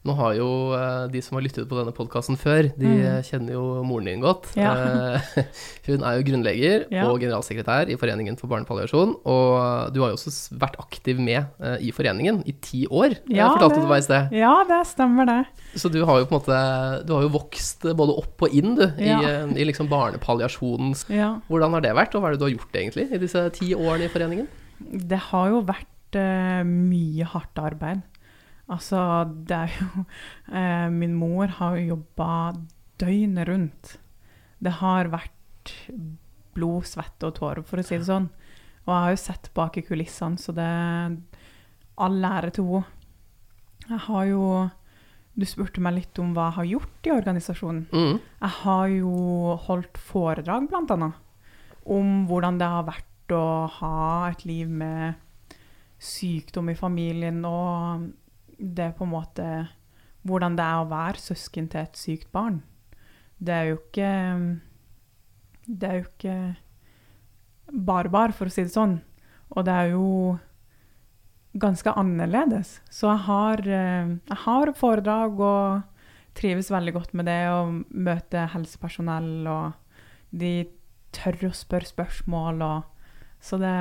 Nå 0.06 0.14
har 0.14 0.34
jo 0.38 0.46
eh, 0.76 1.06
de 1.10 1.20
som 1.24 1.34
har 1.36 1.42
lyttet 1.42 1.66
på 1.68 1.76
denne 1.80 1.92
podkasten 1.96 2.36
før, 2.38 2.68
de 2.78 2.86
Mm. 2.86 3.00
eh, 3.10 3.22
kjenner 3.26 3.52
jo 3.56 3.62
moren 3.82 4.06
din 4.06 4.20
godt. 4.22 4.52
Ja. 4.56 4.72
Eh, 5.18 5.44
Hun 5.88 6.02
er 6.06 6.16
jo 6.20 6.26
grunnleger 6.28 6.84
Ja. 6.94 7.08
og 7.10 7.18
generalsekretær 7.20 7.90
i 7.90 7.96
Foreningen 7.98 8.38
for 8.38 8.46
barnepalliasjon, 8.52 9.16
og 9.26 9.92
du 9.94 10.00
har 10.02 10.12
jo 10.12 10.16
også 10.18 10.54
vært 10.58 10.78
aktiv 10.82 11.18
med 11.18 11.46
i 11.82 11.90
foreningen 11.94 12.42
i 12.46 12.52
ti 12.62 12.84
år, 12.86 13.16
Ja, 13.28 13.48
fortalte 13.54 13.76
det- 13.76 13.82
du 13.82 13.88
meg 13.90 13.98
i 13.98 14.06
sted. 14.06 14.32
Ja, 14.38 14.54
det 14.68 14.80
stemmer, 14.86 15.26
det. 15.26 15.46
Så 15.74 15.90
du 15.92 16.04
har 16.04 16.18
jo 16.20 16.26
på 16.26 16.34
en 16.36 16.40
måte 16.40 17.06
Du 17.06 17.12
har 17.14 17.22
jo 17.22 17.28
vokst 17.34 17.82
både 17.96 18.16
opp 18.18 18.42
og 18.42 18.54
inn, 18.54 18.74
du, 18.76 18.86
i, 18.98 19.10
i 19.60 19.64
liksom 19.66 19.88
barnepalliasjonen. 19.88 20.94
Hvordan 21.48 21.70
har 21.76 21.80
det 21.84 21.94
vært, 21.94 22.14
og 22.14 22.22
hva 22.22 22.28
er 22.28 22.36
det 22.36 22.40
du 22.40 22.46
har 22.46 22.54
gjort 22.56 22.72
egentlig 22.78 23.10
i 23.12 23.18
disse 23.18 23.42
ti 23.58 23.74
årene 23.74 24.04
i 24.06 24.12
foreningen? 24.12 24.46
Det 24.80 25.18
har 25.30 25.48
jo 25.50 25.62
vært 25.62 26.16
uh, 26.16 26.62
mye 26.64 27.24
hardt 27.24 27.58
arbeid. 27.60 28.02
Altså, 28.72 28.98
det 29.46 29.56
er 29.56 29.76
jo 29.76 30.04
eh, 30.58 30.88
Min 30.90 31.14
mor 31.18 31.52
har 31.60 31.76
jo 31.78 31.94
jobba 31.94 32.30
døgnet 33.00 33.48
rundt. 33.48 33.96
Det 34.58 34.78
har 34.80 35.12
vært 35.12 35.74
blod, 36.56 36.86
svette 36.88 37.28
og 37.28 37.36
tårer, 37.36 37.64
for 37.66 37.80
å 37.80 37.84
si 37.84 37.98
det 37.98 38.08
sånn. 38.08 38.30
Og 38.86 38.92
jeg 38.92 39.02
har 39.02 39.12
jo 39.12 39.20
sett 39.20 39.50
bak 39.54 39.76
i 39.76 39.84
kulissene, 39.84 40.40
så 40.40 40.54
det 40.56 40.70
all 41.96 42.28
ære 42.28 42.52
til 42.56 42.70
henne. 42.70 42.92
Jeg 43.86 44.02
har 44.08 44.24
jo 44.26 44.42
Du 45.36 45.44
spurte 45.44 45.82
meg 45.84 45.92
litt 45.98 46.18
om 46.18 46.30
hva 46.32 46.46
jeg 46.46 46.56
har 46.56 46.68
gjort 46.70 47.06
i 47.06 47.10
organisasjonen. 47.12 47.82
Mm. 47.92 48.14
Jeg 48.40 48.52
har 48.62 48.86
jo 48.88 49.56
holdt 49.66 49.98
foredrag, 50.00 50.64
blant 50.70 50.94
annet, 50.94 51.18
om 51.84 52.22
hvordan 52.30 52.56
det 52.56 52.68
har 52.72 52.86
vært 52.86 53.34
å 53.36 53.42
ha 53.68 54.30
et 54.30 54.46
liv 54.48 54.70
med 54.70 55.60
sykdom 56.00 56.70
i 56.72 56.78
familien, 56.78 57.44
og 57.44 58.06
det 58.58 58.90
er 58.90 58.94
på 58.96 59.06
en 59.06 59.14
måte 59.14 59.48
hvordan 60.26 60.56
det 60.58 60.64
er 60.64 60.82
å 60.82 60.90
være 60.90 61.22
søsken 61.22 61.68
til 61.70 61.84
et 61.84 61.98
sykt 61.98 62.30
barn. 62.34 62.62
Det 63.38 63.52
er 63.52 63.68
jo 63.70 63.78
ikke 63.78 64.12
Det 65.66 65.88
er 65.88 65.96
jo 65.98 66.06
ikke 66.06 66.36
barbar, 67.66 68.30
for 68.30 68.46
å 68.46 68.54
si 68.54 68.62
det 68.62 68.70
sånn. 68.70 69.00
Og 69.50 69.64
det 69.66 69.74
er 69.74 69.88
jo 69.90 70.38
ganske 71.58 71.90
annerledes. 71.98 72.76
Så 72.92 73.08
jeg 73.10 73.24
har, 73.26 73.62
jeg 73.66 74.38
har 74.44 74.72
foredrag 74.78 75.40
og 75.42 75.82
trives 76.38 76.70
veldig 76.70 76.94
godt 76.94 77.16
med 77.18 77.26
det 77.26 77.40
å 77.50 77.64
møte 77.90 78.46
helsepersonell, 78.52 79.48
og 79.50 79.74
de 80.30 80.68
tør 81.16 81.48
å 81.48 81.52
spørre 81.56 81.88
spørsmål, 81.88 82.62
og 82.62 83.42
så 83.42 83.58
det 83.60 83.74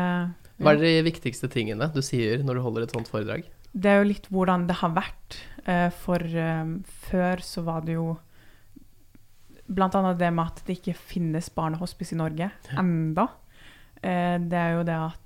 Hva 0.63 0.73
er 0.73 0.81
de 0.81 0.93
viktigste 1.05 1.49
tingene 1.51 1.91
du 1.93 2.01
sier 2.05 2.43
når 2.45 2.57
du 2.57 2.65
holder 2.65 2.85
et 2.85 2.95
sånt 2.95 3.11
foredrag? 3.11 3.45
Det 3.75 3.91
er 3.91 3.97
jo 3.99 4.07
litt 4.07 4.29
hvordan 4.31 4.67
det 4.69 4.77
har 4.79 4.93
vært. 4.95 5.39
Eh, 5.67 5.89
For 5.91 6.21
eh, 6.23 6.69
før 7.09 7.43
så 7.43 7.63
var 7.67 7.83
det 7.87 7.97
jo 7.97 8.13
annet 9.75 10.19
det 10.19 10.29
med 10.31 10.45
at 10.45 10.61
det 10.67 10.77
ikke 10.77 10.93
finnes 10.95 11.49
barnehospice 11.49 12.13
i 12.15 12.19
Norge 12.19 12.51
enda. 12.77 13.27
Eh, 14.01 14.37
Det 14.39 14.59
er 14.61 14.71
jo 14.77 14.83
det 14.87 14.99
at 14.99 15.21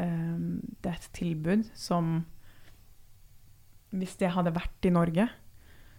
det 0.00 0.88
er 0.88 0.94
et 0.96 1.08
tilbud 1.12 1.66
som 1.76 2.24
Hvis 3.92 4.14
det 4.16 4.30
hadde 4.32 4.54
vært 4.54 4.86
i 4.86 4.92
Norge, 4.94 5.26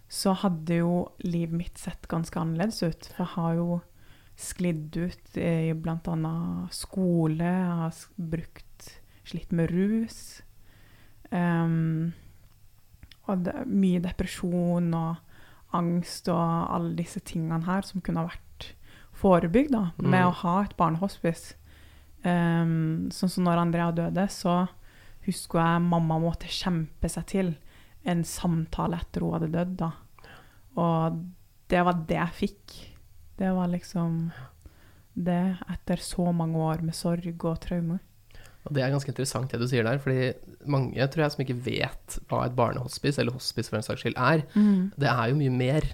så 0.08 0.32
hadde 0.34 0.78
jo 0.80 1.12
livet 1.22 1.54
mitt 1.54 1.78
sett 1.78 2.08
ganske 2.08 2.34
annerledes 2.40 2.82
ut. 2.82 3.04
For 3.12 3.22
jeg 3.22 3.32
har 3.36 3.54
jo 3.60 3.80
sklidd 4.34 4.96
ut 4.96 5.36
i 5.38 5.72
bl.a. 5.76 6.32
skole, 6.72 7.44
jeg 7.44 7.76
har 7.82 8.00
brukt 8.16 8.88
slitt 9.28 9.52
med 9.52 9.70
rus. 9.70 10.40
Ehm, 11.32 12.12
og 13.28 13.44
det, 13.46 13.54
mye 13.70 14.00
depresjon 14.04 14.92
og 14.98 15.16
angst 15.72 16.28
og 16.28 16.72
alle 16.74 16.94
disse 16.98 17.20
tingene 17.24 17.64
her 17.64 17.82
som 17.86 18.02
kunne 18.04 18.20
ha 18.20 18.28
vært 18.28 18.72
forebygd 19.16 19.70
da, 19.72 19.84
med 19.98 20.20
Mm. 20.20 20.28
å 20.28 20.34
ha 20.42 20.62
et 20.64 20.76
barnehospice. 20.76 21.54
Um, 22.24 23.08
sånn 23.10 23.30
som 23.30 23.44
når 23.44 23.58
Andrea 23.58 23.90
døde, 23.92 24.28
så 24.30 24.68
husker 25.26 25.58
jeg 25.58 25.82
mamma 25.82 26.18
måtte 26.20 26.46
kjempe 26.50 27.08
seg 27.10 27.26
til 27.26 27.56
en 28.04 28.22
samtale 28.24 28.98
etter 29.00 29.20
hun 29.22 29.32
hadde 29.32 29.52
dødd. 29.52 29.76
da. 29.76 29.92
Og 30.76 31.24
det 31.68 31.84
var 31.84 31.92
det 32.06 32.16
jeg 32.16 32.28
fikk. 32.40 32.76
Det 33.38 33.50
var 33.54 33.68
liksom 33.68 34.32
det 35.14 35.58
etter 35.70 35.96
så 35.96 36.32
mange 36.34 36.56
år 36.56 36.82
med 36.82 36.94
sorg 36.94 37.44
og 37.44 37.60
traumer. 37.60 38.00
Og 38.66 38.74
det 38.76 38.82
er 38.84 38.92
ganske 38.94 39.10
interessant 39.10 39.50
det 39.50 39.58
du 39.58 39.66
sier 39.66 39.82
der, 39.82 39.98
fordi 39.98 40.32
mange 40.70 41.06
tror 41.10 41.24
jeg 41.24 41.32
som 41.34 41.40
ikke 41.42 41.56
vet 41.64 42.18
hva 42.30 42.44
et 42.46 42.54
barnehospice, 42.54 43.18
eller 43.18 43.34
hospice 43.34 43.68
for 43.72 43.80
en 43.80 43.82
saks 43.82 44.04
skyld, 44.04 44.14
er, 44.16 44.44
det 45.02 45.08
er 45.10 45.32
jo 45.32 45.38
mye 45.40 45.50
mer 45.56 45.88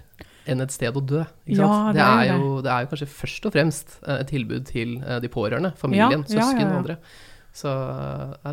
enn 0.49 0.61
et 0.61 0.71
sted 0.73 0.93
å 0.97 1.01
dø. 1.01 1.23
Ja, 1.49 1.89
det 1.89 1.97
det, 1.97 2.05
er 2.05 2.29
jo 2.37 2.53
det 2.65 2.69
er 2.73 2.85
jo 2.85 2.91
kanskje 2.93 3.09
først 3.09 3.45
og 3.49 3.53
fremst 3.53 3.97
eh, 4.05 4.21
et 4.21 4.29
tilbud 4.31 4.65
til 4.69 4.95
eh, 5.01 5.17
de 5.21 5.29
pårørende, 5.33 5.73
familien, 5.77 6.23
Ja, 6.29 6.39
søsken 6.39 6.61
ja, 6.63 6.69
og 6.69 6.77
andre. 6.83 6.95
Så 7.59 7.69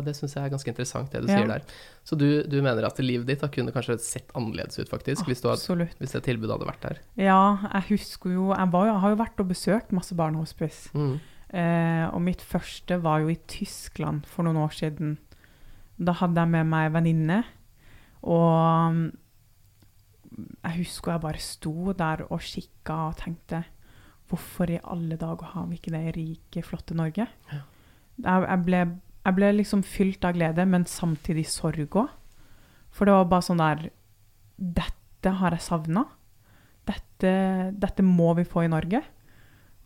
det 0.03 0.15
syns 0.17 0.33
jeg 0.35 0.41
er 0.43 0.51
ganske 0.51 0.71
interessant, 0.73 1.11
det 1.13 1.21
du 1.23 1.27
sier 1.29 1.45
der. 1.47 1.61
Så 2.03 2.17
du, 2.17 2.25
du 2.49 2.57
mener 2.65 2.83
at 2.89 2.97
livet 2.99 3.27
ditt 3.29 3.43
da 3.45 3.47
kunne 3.53 3.71
kanskje 3.71 3.95
sett 4.01 4.33
annerledes 4.37 4.79
ut, 4.81 4.89
faktisk, 4.89 5.29
hvis, 5.29 5.41
du 5.45 5.49
hadde, 5.51 5.87
hvis 6.01 6.15
det 6.17 6.23
tilbudet 6.25 6.55
hadde 6.57 6.67
vært 6.67 6.81
der. 6.89 6.99
Ja, 7.21 7.37
jeg 7.69 7.85
husker 7.93 8.33
jo 8.33 8.49
Jeg, 8.57 8.71
var, 8.73 8.87
jo- 8.89 8.93
jeg 8.95 9.01
har 9.05 9.13
jo 9.13 9.19
vært 9.21 9.43
og 9.45 9.49
besøkt 9.53 9.93
masse 9.95 10.17
barnehospice. 10.17 10.89
Mm. 10.97 11.19
Eh, 11.53 12.05
og 12.11 12.19
mitt 12.25 12.41
første 12.43 12.97
var 13.03 13.21
jo 13.23 13.31
i 13.31 13.39
Tyskland 13.47 14.25
for 14.27 14.47
noen 14.47 14.59
år 14.65 14.75
siden. 14.75 15.15
Da 15.97 16.17
hadde 16.19 16.43
jeg 16.43 16.53
med 16.53 16.67
meg 16.67 16.89
en 16.89 16.97
venninne, 16.97 17.39
og 18.27 18.93
mm, 18.93 19.07
jeg 20.37 20.77
husker 20.81 21.13
jeg 21.13 21.23
bare 21.23 21.41
sto 21.41 21.93
der 21.97 22.25
og 22.27 22.43
kikka 22.43 22.97
og 23.07 23.19
tenkte 23.21 23.63
Hvorfor 24.27 24.67
i 24.67 24.79
alle 24.83 25.15
dager 25.15 25.53
har 25.53 25.67
vi 25.69 25.77
ikke 25.77 25.93
det 25.93 26.15
rike, 26.17 26.61
flotte 26.67 26.95
Norge? 26.97 27.29
Ja. 27.47 27.61
Jeg, 28.17 28.41
jeg, 28.43 28.63
ble, 28.65 28.81
jeg 29.23 29.35
ble 29.37 29.51
liksom 29.55 29.83
fylt 29.87 30.25
av 30.27 30.35
glede, 30.35 30.65
men 30.67 30.83
samtidig 30.83 31.45
sorg 31.47 31.95
òg. 31.95 32.09
For 32.91 33.07
det 33.07 33.15
var 33.15 33.29
bare 33.31 33.45
sånn 33.47 33.61
der 33.63 33.85
Dette 34.57 35.31
har 35.39 35.55
jeg 35.55 35.63
savna. 35.63 36.03
Dette, 36.91 37.31
dette 37.71 38.03
må 38.03 38.33
vi 38.35 38.43
få 38.43 38.65
i 38.65 38.71
Norge. 38.73 38.99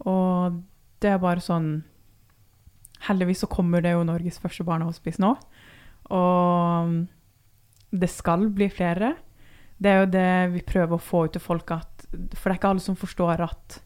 Og 0.09 0.57
det 1.01 1.09
er 1.13 1.21
bare 1.21 1.43
sånn 1.43 1.71
Heldigvis 3.01 3.41
så 3.41 3.47
kommer 3.49 3.81
det 3.81 3.95
jo 3.95 4.03
Norges 4.05 4.37
første 4.37 4.61
barnehospice 4.61 5.17
nå. 5.23 5.31
Og 6.13 6.91
det 7.89 8.09
skal 8.13 8.45
bli 8.53 8.67
flere. 8.69 9.15
Det 9.81 9.89
er 9.89 10.03
jo 10.03 10.11
det 10.13 10.33
vi 10.53 10.61
prøver 10.61 10.99
å 10.99 11.01
få 11.01 11.23
ut 11.25 11.33
til 11.33 11.41
folk 11.41 11.73
at 11.73 12.05
For 12.37 12.45
det 12.45 12.53
er 12.53 12.59
ikke 12.59 12.73
alle 12.75 12.83
som 12.85 12.99
forstår 12.99 13.41
at 13.41 13.79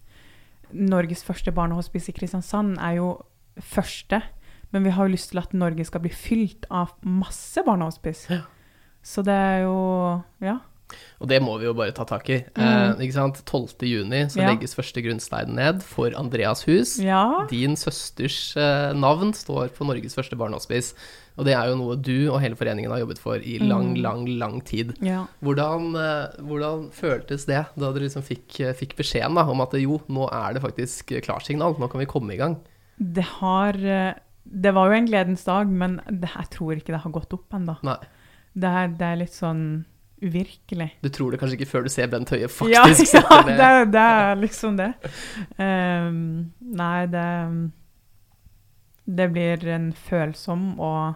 Norges 0.75 1.23
første 1.23 1.53
barnehospice 1.55 2.11
i 2.11 2.17
Kristiansand 2.17 2.75
er 2.83 2.97
jo 2.99 3.09
første. 3.63 4.19
Men 4.73 4.83
vi 4.83 4.91
har 4.91 5.07
jo 5.07 5.15
lyst 5.15 5.31
til 5.31 5.39
at 5.39 5.55
Norge 5.55 5.85
skal 5.87 6.03
bli 6.03 6.11
fylt 6.11 6.67
av 6.67 6.91
masse 7.07 7.63
barnehospice. 7.63 8.27
Ja. 8.33 8.41
Så 9.05 9.23
det 9.23 9.33
er 9.33 9.59
jo 9.63 10.23
Ja. 10.43 10.59
Og 11.19 11.27
det 11.27 11.41
må 11.41 11.57
vi 11.59 11.65
jo 11.65 11.73
bare 11.73 11.91
ta 11.95 12.03
tak 12.05 12.27
i. 12.29 12.39
Mm. 12.55 12.61
Eh, 12.61 13.05
ikke 13.07 13.13
sant? 13.15 13.41
12. 13.45 13.85
juni 13.89 14.25
så 14.29 14.41
Ja. 14.43 14.49
legges 14.51 14.75
første 14.77 15.01
grunnstein 15.01 15.55
ned 15.55 15.81
for 15.83 16.11
Andreas 16.15 16.63
hus. 16.67 16.99
Ja. 17.01 17.45
Din 17.49 17.75
søsters 17.75 18.55
eh, 18.57 18.93
navn 18.93 19.33
står 19.33 19.69
på 19.73 19.85
Norges 19.87 20.13
første 20.15 20.37
barnehospice. 20.37 20.93
Og 21.37 21.43
det 21.45 21.53
er 21.57 21.67
jo 21.67 21.75
noe 21.75 21.95
du 21.99 22.29
og 22.31 22.39
hele 22.39 22.55
foreningen 22.55 22.91
har 22.91 22.99
jobbet 23.01 23.17
for 23.19 23.35
i 23.41 23.57
lang, 23.59 23.93
Mm. 23.95 24.01
lang, 24.01 24.27
lang 24.39 24.61
tid. 24.63 24.93
ja. 25.01 25.25
Hvordan, 25.43 25.95
eh, 25.95 26.37
hvordan 26.41 26.91
føltes 26.91 27.45
det 27.45 27.65
da 27.75 27.91
dere 27.91 28.03
liksom 28.07 28.23
fikk, 28.23 28.59
eh, 28.61 28.73
fikk 28.73 28.95
beskjeden 28.95 29.35
da, 29.35 29.41
om 29.43 29.59
at 29.61 29.71
jo, 29.73 29.99
nå 30.07 30.29
er 30.31 30.53
det 30.53 30.61
faktisk 30.61 31.11
klarsignal, 31.25 31.75
nå 31.77 31.89
kan 31.91 31.99
vi 31.99 32.05
komme 32.05 32.31
i 32.33 32.37
gang? 32.37 32.57
Det 33.01 33.23
har 33.41 33.73
eh, 33.75 34.13
Det 34.47 34.71
var 34.75 34.87
jo 34.91 34.93
en 34.93 35.07
gledens 35.07 35.43
dag, 35.43 35.67
men 35.67 35.99
det, 36.07 36.29
jeg 36.29 36.49
tror 36.51 36.75
ikke 36.77 36.93
det 36.93 37.01
har 37.01 37.11
gått 37.11 37.33
opp 37.33 37.49
ennå. 37.51 37.75
Det, 38.55 38.97
det 38.99 39.01
er 39.01 39.15
litt 39.17 39.33
sånn 39.33 39.83
uvirkelig. 40.25 40.89
Du 41.05 41.09
tror 41.13 41.31
det 41.33 41.39
kanskje 41.41 41.59
ikke 41.59 41.69
før 41.69 41.85
du 41.85 41.91
ser 41.93 42.09
Bent 42.11 42.31
Høie 42.33 42.49
faktisk 42.59 42.73
ja 42.73 43.21
sette 43.21 43.41
det, 43.47 43.57
ned 43.59 43.91
det 43.93 44.05
er 44.17 44.39
liksom 44.41 44.77
det. 44.79 44.91
Um, 45.61 46.17
nei, 46.81 47.05
det 47.13 47.27
Det 49.05 49.27
blir 49.31 49.67
en 49.69 49.91
følsom 49.93 50.79
og 50.81 51.15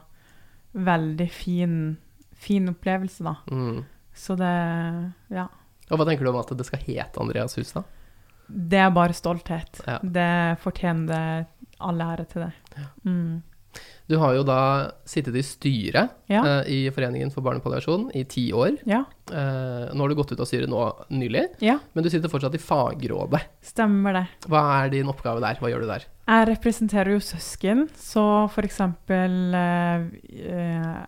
veldig 0.77 1.29
fin, 1.33 1.77
fin 2.37 2.69
opplevelse, 2.69 3.23
da. 3.25 3.35
mm. 3.49 3.79
Så 4.13 4.35
det 4.35 4.53
Ja. 5.33 5.47
Og 5.89 5.97
hva 5.97 6.05
tenker 6.05 6.27
du 6.27 6.29
om 6.29 6.37
at 6.37 6.51
det 6.53 6.65
skal 6.67 6.83
hete 6.85 7.21
Andreas 7.21 7.57
hus, 7.57 7.71
da? 7.73 7.81
Det 8.49 8.77
er 8.77 8.91
bare 8.93 9.13
stolthet. 9.13 9.79
Ja. 9.87 9.97
Det 10.03 10.59
fortjener 10.61 11.47
all 11.79 12.01
ære 12.01 12.25
til 12.29 12.45
det. 12.45 12.51
Mm. 13.05 13.41
Du 14.09 14.15
har 14.17 14.33
jo 14.33 14.41
da 14.41 14.59
sittet 15.05 15.35
i 15.37 15.43
styret 15.45 16.15
Ja. 16.31 16.41
uh, 16.41 16.63
i 16.65 16.89
Foreningen 16.93 17.29
for 17.29 17.45
barnepalliasjon 17.45 18.07
i 18.17 18.23
ti 18.25 18.47
år. 18.57 18.79
Ja. 18.89 19.03
Uh, 19.29 19.91
nå 19.93 20.01
har 20.01 20.09
du 20.09 20.17
gått 20.17 20.33
ut 20.33 20.41
av 20.41 20.49
styret 20.49 20.71
nå 20.71 20.81
nylig, 21.13 21.45
ja, 21.61 21.77
men 21.93 22.03
du 22.03 22.09
sitter 22.09 22.31
fortsatt 22.31 22.57
i 22.57 22.61
fagrådet. 22.63 23.43
stemmer 23.61 24.17
det. 24.17 24.25
Hva 24.49 24.63
er 24.79 24.89
din 24.95 25.11
oppgave 25.11 25.43
der? 25.45 25.61
Hva 25.61 25.69
gjør 25.69 25.85
du 25.85 25.91
der? 25.91 26.07
Jeg 26.25 26.49
representerer 26.49 27.13
jo 27.13 27.21
søsken, 27.21 27.85
så 27.97 28.25
for 28.49 28.65
eksempel 28.65 29.53
eh, 29.57 31.05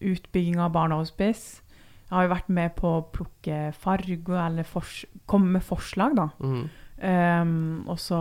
utbygging 0.00 0.58
av 0.60 0.72
barnehospice. 0.72 1.60
Jeg 2.08 2.16
har 2.16 2.24
jo 2.24 2.32
vært 2.32 2.48
med 2.48 2.74
på 2.76 2.90
å 2.96 3.06
plukke 3.12 3.60
farger 3.76 4.36
eller 4.46 4.64
komme 5.28 5.58
med 5.58 5.64
forslag, 5.64 6.16
da. 6.16 6.30
Mm. 6.40 6.68
Um, 6.98 7.84
og 7.86 7.98
så 8.00 8.18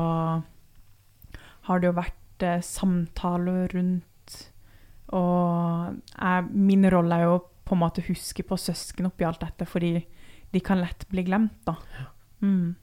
har 1.68 1.80
det 1.80 1.88
jo 1.90 1.96
vært 1.98 2.18
eh, 2.44 2.60
samtaler 2.62 3.68
rundt 3.74 4.04
Og 5.16 5.96
jeg, 6.20 6.48
min 6.52 6.84
rolle 6.92 7.16
er 7.16 7.24
jo 7.30 7.38
på 7.68 7.76
en 7.76 7.80
måte 7.80 8.02
å 8.04 8.08
huske 8.10 8.44
på 8.48 8.58
søsken 8.60 9.08
oppi 9.08 9.24
alt 9.28 9.40
dette, 9.44 9.66
fordi 9.68 9.94
de 10.52 10.60
kan 10.64 10.80
lett 10.80 11.06
bli 11.12 11.24
glemt, 11.28 11.56
da. 11.68 11.76
Mm. 12.44 12.76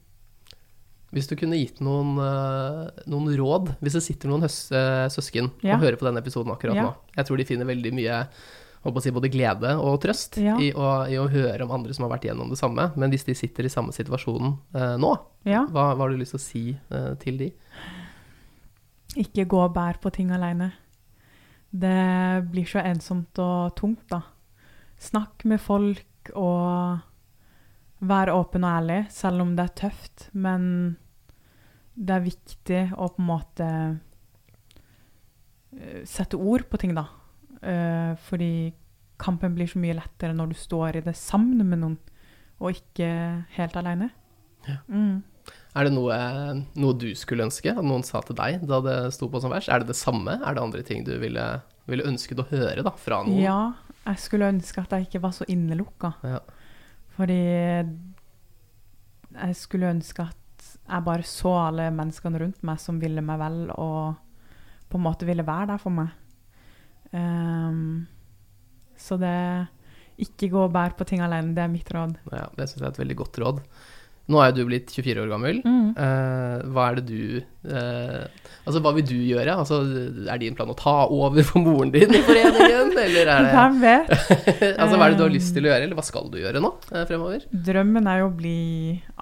Hvis 1.14 1.28
du 1.30 1.36
kunne 1.38 1.56
gitt 1.60 1.78
noen, 1.84 2.16
eh, 2.18 3.04
noen 3.06 3.30
råd, 3.38 3.74
hvis 3.80 3.94
det 3.96 4.02
sitter 4.02 4.28
noen 4.32 4.42
høs 4.44 4.58
eh, 4.72 5.06
søsken 5.12 5.50
Ja. 5.62 5.76
og 5.76 5.84
hører 5.84 5.96
på 6.00 6.08
denne 6.08 6.20
episoden 6.24 6.52
akkurat 6.52 6.74
Ja. 6.74 6.82
nå 6.88 6.94
Jeg 7.16 7.26
tror 7.26 7.36
de 7.38 7.44
finner 7.44 7.64
veldig 7.68 7.92
mye 7.94 8.26
si, 9.00 9.10
både 9.10 9.30
glede 9.32 9.78
og 9.80 10.00
trøst 10.02 10.36
Ja. 10.42 10.56
i, 10.58 10.72
å, 10.72 11.06
i 11.08 11.14
å 11.16 11.28
høre 11.30 11.62
om 11.62 11.70
andre 11.70 11.94
som 11.94 12.04
har 12.08 12.18
vært 12.18 12.24
igjennom 12.26 12.50
det 12.50 12.58
samme. 12.58 12.92
Men 12.96 13.10
hvis 13.10 13.24
de 13.24 13.32
sitter 13.34 13.64
i 13.64 13.68
samme 13.72 13.92
situasjon 13.92 14.58
eh, 14.74 14.96
nå, 14.96 15.12
Ja. 15.46 15.64
hva, 15.66 15.94
hva 15.94 16.04
har 16.04 16.08
du 16.10 16.16
lyst 16.18 16.32
til 16.36 16.40
å 16.40 16.48
si 16.48 16.76
eh, 16.90 17.14
til 17.14 17.38
de? 17.38 17.52
Ikke 19.20 19.46
gå 19.46 19.60
og 19.62 19.74
bær 19.76 20.00
på 20.02 20.10
ting 20.14 20.32
alene. 20.34 20.72
Det 21.70 22.46
blir 22.50 22.66
så 22.70 22.82
ensomt 22.86 23.38
og 23.42 23.74
tungt, 23.78 24.06
da. 24.10 24.20
Snakk 25.00 25.44
med 25.50 25.60
folk 25.62 26.30
og 26.38 26.98
vær 28.04 28.30
åpen 28.34 28.64
og 28.66 28.76
ærlig, 28.78 29.00
selv 29.10 29.42
om 29.44 29.54
det 29.56 29.64
er 29.64 29.76
tøft. 29.82 30.28
Men 30.32 30.96
det 31.94 32.14
er 32.14 32.26
viktig 32.26 32.82
å 32.94 33.10
på 33.14 33.22
en 33.22 33.28
måte 33.28 33.68
eh, 35.74 36.02
sette 36.06 36.38
ord 36.38 36.66
på 36.70 36.80
ting, 36.82 36.94
da. 36.96 37.06
Eh, 37.62 38.14
fordi 38.26 38.72
kampen 39.20 39.54
blir 39.54 39.70
så 39.70 39.78
mye 39.82 39.96
lettere 39.96 40.34
når 40.36 40.52
du 40.52 40.58
står 40.58 40.98
i 40.98 41.04
det 41.06 41.14
sammen 41.18 41.62
med 41.66 41.82
noen, 41.82 41.98
og 42.62 42.74
ikke 42.74 43.08
helt 43.56 43.78
alene. 43.78 44.10
Ja. 44.66 44.78
Mm. 44.88 45.22
Er 45.74 45.88
det 45.88 45.94
noe, 45.96 46.16
noe 46.78 46.94
du 46.94 47.08
skulle 47.18 47.46
ønske 47.48 47.72
at 47.72 47.82
noen 47.82 48.04
sa 48.06 48.20
til 48.22 48.36
deg 48.38 48.62
da 48.70 48.78
det 48.84 48.98
sto 49.16 49.26
på 49.30 49.40
som 49.42 49.50
verst? 49.50 49.72
Er 49.72 49.82
det 49.82 49.90
det 49.90 49.98
samme? 49.98 50.38
Er 50.38 50.54
det 50.54 50.62
andre 50.62 50.84
ting 50.86 51.02
du 51.06 51.16
ville 51.18 51.46
ville 51.90 52.06
ønsket 52.08 52.40
å 52.40 52.46
høre 52.48 52.84
da, 52.84 52.92
fra 52.96 53.20
noen? 53.24 53.40
Ja, 53.42 53.74
jeg 54.04 54.22
skulle 54.22 54.50
ønske 54.52 54.84
at 54.84 54.94
jeg 54.94 55.08
ikke 55.08 55.22
var 55.24 55.34
så 55.36 55.46
innelukka. 55.50 56.14
Ja. 56.24 56.40
Fordi 57.16 57.40
jeg 59.34 59.58
skulle 59.58 59.92
ønske 59.92 60.26
at 60.26 60.70
jeg 60.84 61.06
bare 61.06 61.26
så 61.28 61.52
alle 61.68 61.88
menneskene 61.94 62.40
rundt 62.40 62.64
meg 62.66 62.80
som 62.82 63.00
ville 63.02 63.22
meg 63.24 63.40
vel, 63.40 63.58
og 63.72 64.14
på 64.90 65.00
en 65.00 65.06
måte 65.06 65.28
ville 65.28 65.46
være 65.46 65.72
der 65.72 65.82
for 65.82 65.94
meg. 65.94 66.12
Um, 67.14 68.06
så 68.98 69.14
det 69.20 69.36
Ikke 70.18 70.48
gå 70.50 70.60
og 70.66 70.72
bær 70.74 70.94
på 70.94 71.04
ting 71.06 71.20
alene, 71.22 71.54
det 71.54 71.62
er 71.64 71.70
mitt 71.70 71.88
råd. 71.90 72.12
Ja, 72.30 72.46
det 72.54 72.68
syns 72.70 72.80
jeg 72.80 72.86
er 72.86 72.92
et 72.92 73.00
veldig 73.00 73.16
godt 73.18 73.38
råd. 73.42 73.62
Nå 74.24 74.40
er 74.40 74.50
jo 74.50 74.56
du 74.56 74.68
blitt 74.70 74.88
24 74.94 75.20
år 75.20 75.28
gammel. 75.34 75.58
Eh, 75.60 76.62
hva 76.72 76.86
er 76.88 77.00
det 77.00 77.04
du 77.10 77.20
eh, 77.68 78.24
Altså, 78.64 78.80
hva 78.80 78.94
vil 78.96 79.04
du 79.04 79.18
gjøre? 79.20 79.52
Altså, 79.60 79.82
er 80.24 80.38
din 80.40 80.54
plan 80.56 80.70
å 80.72 80.76
ta 80.78 80.94
over 81.12 81.44
for 81.44 81.60
moren 81.60 81.90
din 81.92 82.08
i 82.16 82.22
foreningen, 82.24 82.94
eller 83.04 83.28
er 83.34 83.44
det 83.44 83.50
Hvem 83.52 83.74
vet? 83.82 84.12
Altså, 84.80 84.96
hva 84.96 85.04
er 85.04 85.12
det 85.12 85.18
du 85.20 85.24
har 85.26 85.34
lyst 85.34 85.52
til 85.52 85.66
å 85.66 85.68
gjøre, 85.68 85.84
eller 85.84 85.98
hva 85.98 86.06
skal 86.06 86.30
du 86.32 86.38
gjøre 86.40 86.62
nå 86.64 86.70
eh, 86.94 87.04
fremover? 87.10 87.44
Drømmen 87.68 88.08
er 88.08 88.22
jo 88.22 88.30
å 88.30 88.36
bli 88.38 88.60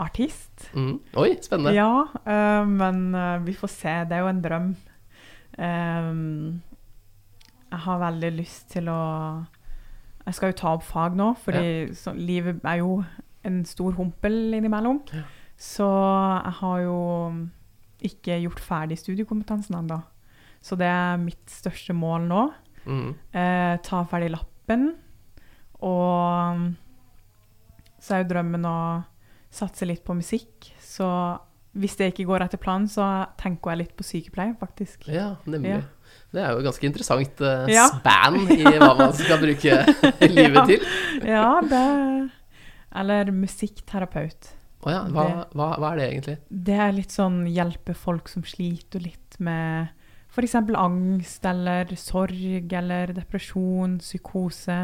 artist. 0.06 0.68
Mm. 0.78 0.94
Oi, 1.18 1.30
spennende. 1.42 1.74
Ja, 1.74 2.06
øh, 2.22 2.70
men 2.70 3.02
øh, 3.18 3.42
vi 3.48 3.56
får 3.58 3.72
se. 3.74 3.96
Det 4.06 4.14
er 4.18 4.22
jo 4.22 4.30
en 4.30 4.44
drøm. 4.46 4.70
Jeg 7.72 7.80
har 7.84 7.98
veldig 8.00 8.30
lyst 8.38 8.70
til 8.72 8.86
å 8.88 9.02
Jeg 10.22 10.38
skal 10.38 10.52
jo 10.52 10.56
ta 10.62 10.70
opp 10.78 10.86
fag 10.86 11.18
nå, 11.18 11.32
fordi 11.42 11.90
så, 11.98 12.14
livet 12.14 12.62
er 12.62 12.78
jo 12.80 13.02
en 13.44 13.64
stor 13.68 13.92
humpel 13.98 14.54
innimellom. 14.54 15.00
Ja. 15.12 15.22
Så 15.58 15.86
jeg 16.44 16.52
har 16.60 16.80
jo 16.82 16.96
ikke 18.02 18.40
gjort 18.42 18.60
ferdig 18.62 18.98
studiekompetansen 18.98 19.76
ennå. 19.78 20.00
Så 20.62 20.76
det 20.78 20.86
er 20.90 21.16
mitt 21.22 21.50
største 21.50 21.94
mål 21.94 22.26
nå. 22.30 22.42
Mm. 22.86 23.12
Eh, 23.34 23.76
ta 23.86 24.02
ferdig 24.10 24.30
lappen. 24.34 24.88
Og 25.82 26.68
så 28.02 28.16
er 28.16 28.22
jo 28.24 28.30
drømmen 28.32 28.66
å 28.66 28.76
satse 29.52 29.86
litt 29.86 30.02
på 30.06 30.14
musikk. 30.18 30.70
Så 30.82 31.06
hvis 31.78 31.94
det 31.96 32.10
ikke 32.12 32.26
går 32.28 32.44
etter 32.44 32.60
planen, 32.60 32.88
så 32.90 33.06
tenker 33.40 33.72
jeg 33.72 33.80
litt 33.82 33.94
på 33.96 34.04
sykepleie, 34.04 34.54
faktisk. 34.60 35.06
Ja, 35.08 35.32
nemlig. 35.48 35.78
Ja. 35.78 35.82
Det 36.32 36.42
er 36.42 36.50
jo 36.52 36.60
et 36.60 36.66
ganske 36.66 36.86
interessant 36.88 37.40
Ja. 37.72 37.86
span 37.88 38.36
i 38.52 38.62
hva 38.64 38.90
man 38.98 39.12
skal 39.16 39.38
bruke 39.40 39.78
livet 40.34 40.58
Ja. 40.58 40.66
til. 40.68 40.86
Ja, 41.24 41.60
det 41.64 41.82
Eller 42.94 43.30
musikkterapeut. 43.32 44.52
Å 44.82 44.90
ja, 44.90 45.02
hva, 45.14 45.24
hva, 45.54 45.68
hva 45.78 45.92
er 45.92 46.00
det 46.00 46.06
egentlig? 46.10 46.36
Det 46.50 46.78
er 46.84 46.94
litt 46.96 47.14
sånn 47.14 47.44
hjelpe 47.46 47.94
folk 47.94 48.28
som 48.28 48.42
sliter 48.42 49.04
litt 49.04 49.36
med 49.38 49.92
f.eks. 50.32 50.56
angst 50.58 51.44
eller 51.46 51.92
sorg 52.00 52.72
eller 52.72 53.12
depresjon, 53.14 53.98
psykose. 54.02 54.80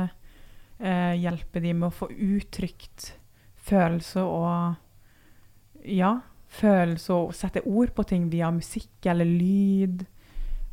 Eh, 0.79 1.15
hjelpe 1.19 1.59
de 1.65 1.73
med 1.75 1.89
å 1.89 1.95
få 1.95 2.11
uttrykt 2.15 3.15
følelser 3.69 4.23
og 4.23 4.85
Ja, 5.89 6.21
følelser 6.53 7.15
og 7.15 7.35
sette 7.35 7.63
ord 7.67 7.91
på 7.97 8.05
ting 8.07 8.29
via 8.31 8.51
musikk 8.55 9.07
eller 9.11 9.27
lyd. 9.27 10.05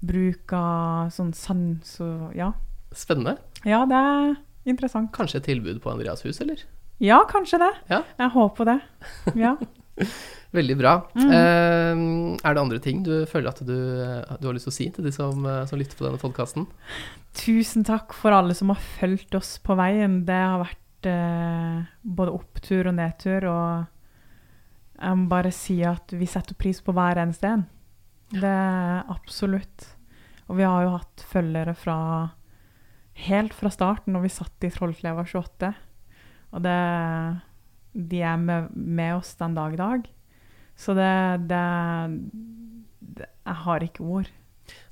Bruk 0.05 0.53
av 0.53 1.09
sånn 1.15 1.33
sans 1.33 1.97
og 2.03 2.35
Ja. 2.37 2.51
Spennende. 2.93 3.39
Ja, 3.65 3.85
det 3.89 3.97
er 3.97 4.35
interessant. 4.69 5.11
Kanskje 5.15 5.41
et 5.41 5.49
tilbud 5.49 5.81
på 5.81 5.91
Andreas 5.91 6.21
hus, 6.25 6.39
eller? 6.41 6.61
Ja, 7.03 7.23
kanskje 7.29 7.59
det. 7.59 7.71
Ja. 7.91 8.03
Jeg 8.19 8.31
håper 8.35 8.69
det. 8.69 8.79
Ja. 9.35 9.55
Veldig 10.55 10.77
bra. 10.79 10.93
Mm. 11.15 11.31
Eh, 11.31 12.39
er 12.47 12.55
det 12.55 12.61
andre 12.61 12.79
ting 12.83 13.03
du 13.03 13.25
føler 13.27 13.51
at 13.51 13.59
du, 13.67 13.75
du 13.75 14.47
har 14.47 14.55
lyst 14.55 14.69
til 14.69 14.73
å 14.73 14.77
si 14.77 14.87
til 14.95 15.07
de 15.07 15.11
som, 15.15 15.43
eh, 15.49 15.65
som 15.67 15.79
lytter 15.79 15.99
på 15.99 16.07
denne 16.07 16.21
podkasten? 16.21 16.67
Tusen 17.35 17.83
takk 17.87 18.15
for 18.15 18.35
alle 18.35 18.55
som 18.55 18.71
har 18.71 18.79
fulgt 18.99 19.35
oss 19.35 19.57
på 19.63 19.75
veien. 19.79 20.21
Det 20.27 20.39
har 20.39 20.61
vært 20.63 21.09
eh, 21.11 21.83
både 22.01 22.35
opptur 22.37 22.91
og 22.91 22.97
nedtur, 23.01 23.49
og 23.51 24.95
jeg 24.95 25.19
må 25.19 25.27
bare 25.31 25.51
si 25.51 25.81
at 25.83 26.15
vi 26.15 26.27
setter 26.29 26.55
pris 26.55 26.79
på 26.83 26.95
hver 26.95 27.19
eneste 27.19 27.51
en. 27.51 27.67
Det 28.31 28.47
er 28.47 29.11
absolutt. 29.11 29.89
Og 30.47 30.59
vi 30.59 30.65
har 30.65 30.85
jo 30.85 30.95
hatt 30.95 31.25
følgere 31.27 31.75
fra 31.77 31.97
helt 33.27 33.55
fra 33.55 33.71
starten, 33.71 34.15
når 34.15 34.25
vi 34.25 34.33
satt 34.37 34.67
i 34.67 34.71
Trollkleva 34.71 35.23
28. 35.27 35.73
Og 36.55 36.63
det, 36.63 36.79
de 38.11 38.21
er 38.23 38.39
med, 38.39 38.71
med 38.75 39.17
oss 39.17 39.33
den 39.39 39.55
dag 39.57 39.75
i 39.75 39.79
dag. 39.81 40.07
Så 40.79 40.95
det, 40.95 41.11
det, 41.51 41.63
det 43.15 43.29
Jeg 43.29 43.59
har 43.65 43.85
ikke 43.85 44.03
ord. 44.03 44.31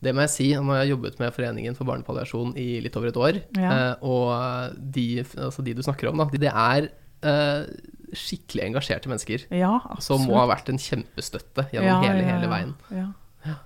Det 0.04 0.13
må 0.13 0.23
jeg 0.26 0.34
si. 0.34 0.49
Nå 0.54 0.76
har 0.76 0.84
jeg 0.84 0.93
jobbet 0.93 1.17
med 1.21 1.34
Foreningen 1.36 1.76
for 1.78 1.88
barnepalliasjon 1.89 2.54
i 2.60 2.67
litt 2.84 2.95
over 2.99 3.10
et 3.10 3.19
år. 3.19 3.39
Ja. 3.58 3.71
eh, 3.71 4.06
og 4.06 4.78
de, 4.78 5.08
altså 5.23 5.65
de 5.65 5.73
du 5.78 5.82
snakker 5.86 6.12
om, 6.12 6.21
da, 6.21 6.28
de, 6.30 6.41
det 6.43 6.52
er 6.52 6.89
eh, 7.26 7.65
skikkelig 8.13 8.67
engasjerte 8.67 9.10
mennesker. 9.12 9.47
Ja, 9.56 9.76
Som 10.04 10.28
må 10.30 10.38
ha 10.38 10.45
vært 10.52 10.69
en 10.71 10.82
kjempestøtte 10.82 11.67
gjennom 11.73 12.04
hele, 12.06 12.26
hele 12.28 12.52
veien. 12.52 12.76
Ja. 12.93 13.08
Ja. 13.47 13.58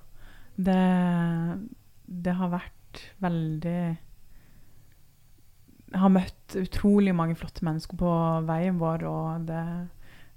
Det, 0.70 0.82
det 2.26 2.38
har 2.40 2.54
vært 2.56 3.04
veldig 3.22 3.80
har 5.95 6.10
møtt 6.10 6.56
utrolig 6.60 7.13
mange 7.15 7.36
flotte 7.39 7.63
mennesker 7.63 7.95
på 7.97 8.12
veien 8.47 8.78
vår, 8.82 9.04
og 9.08 9.45
det, 9.47 9.62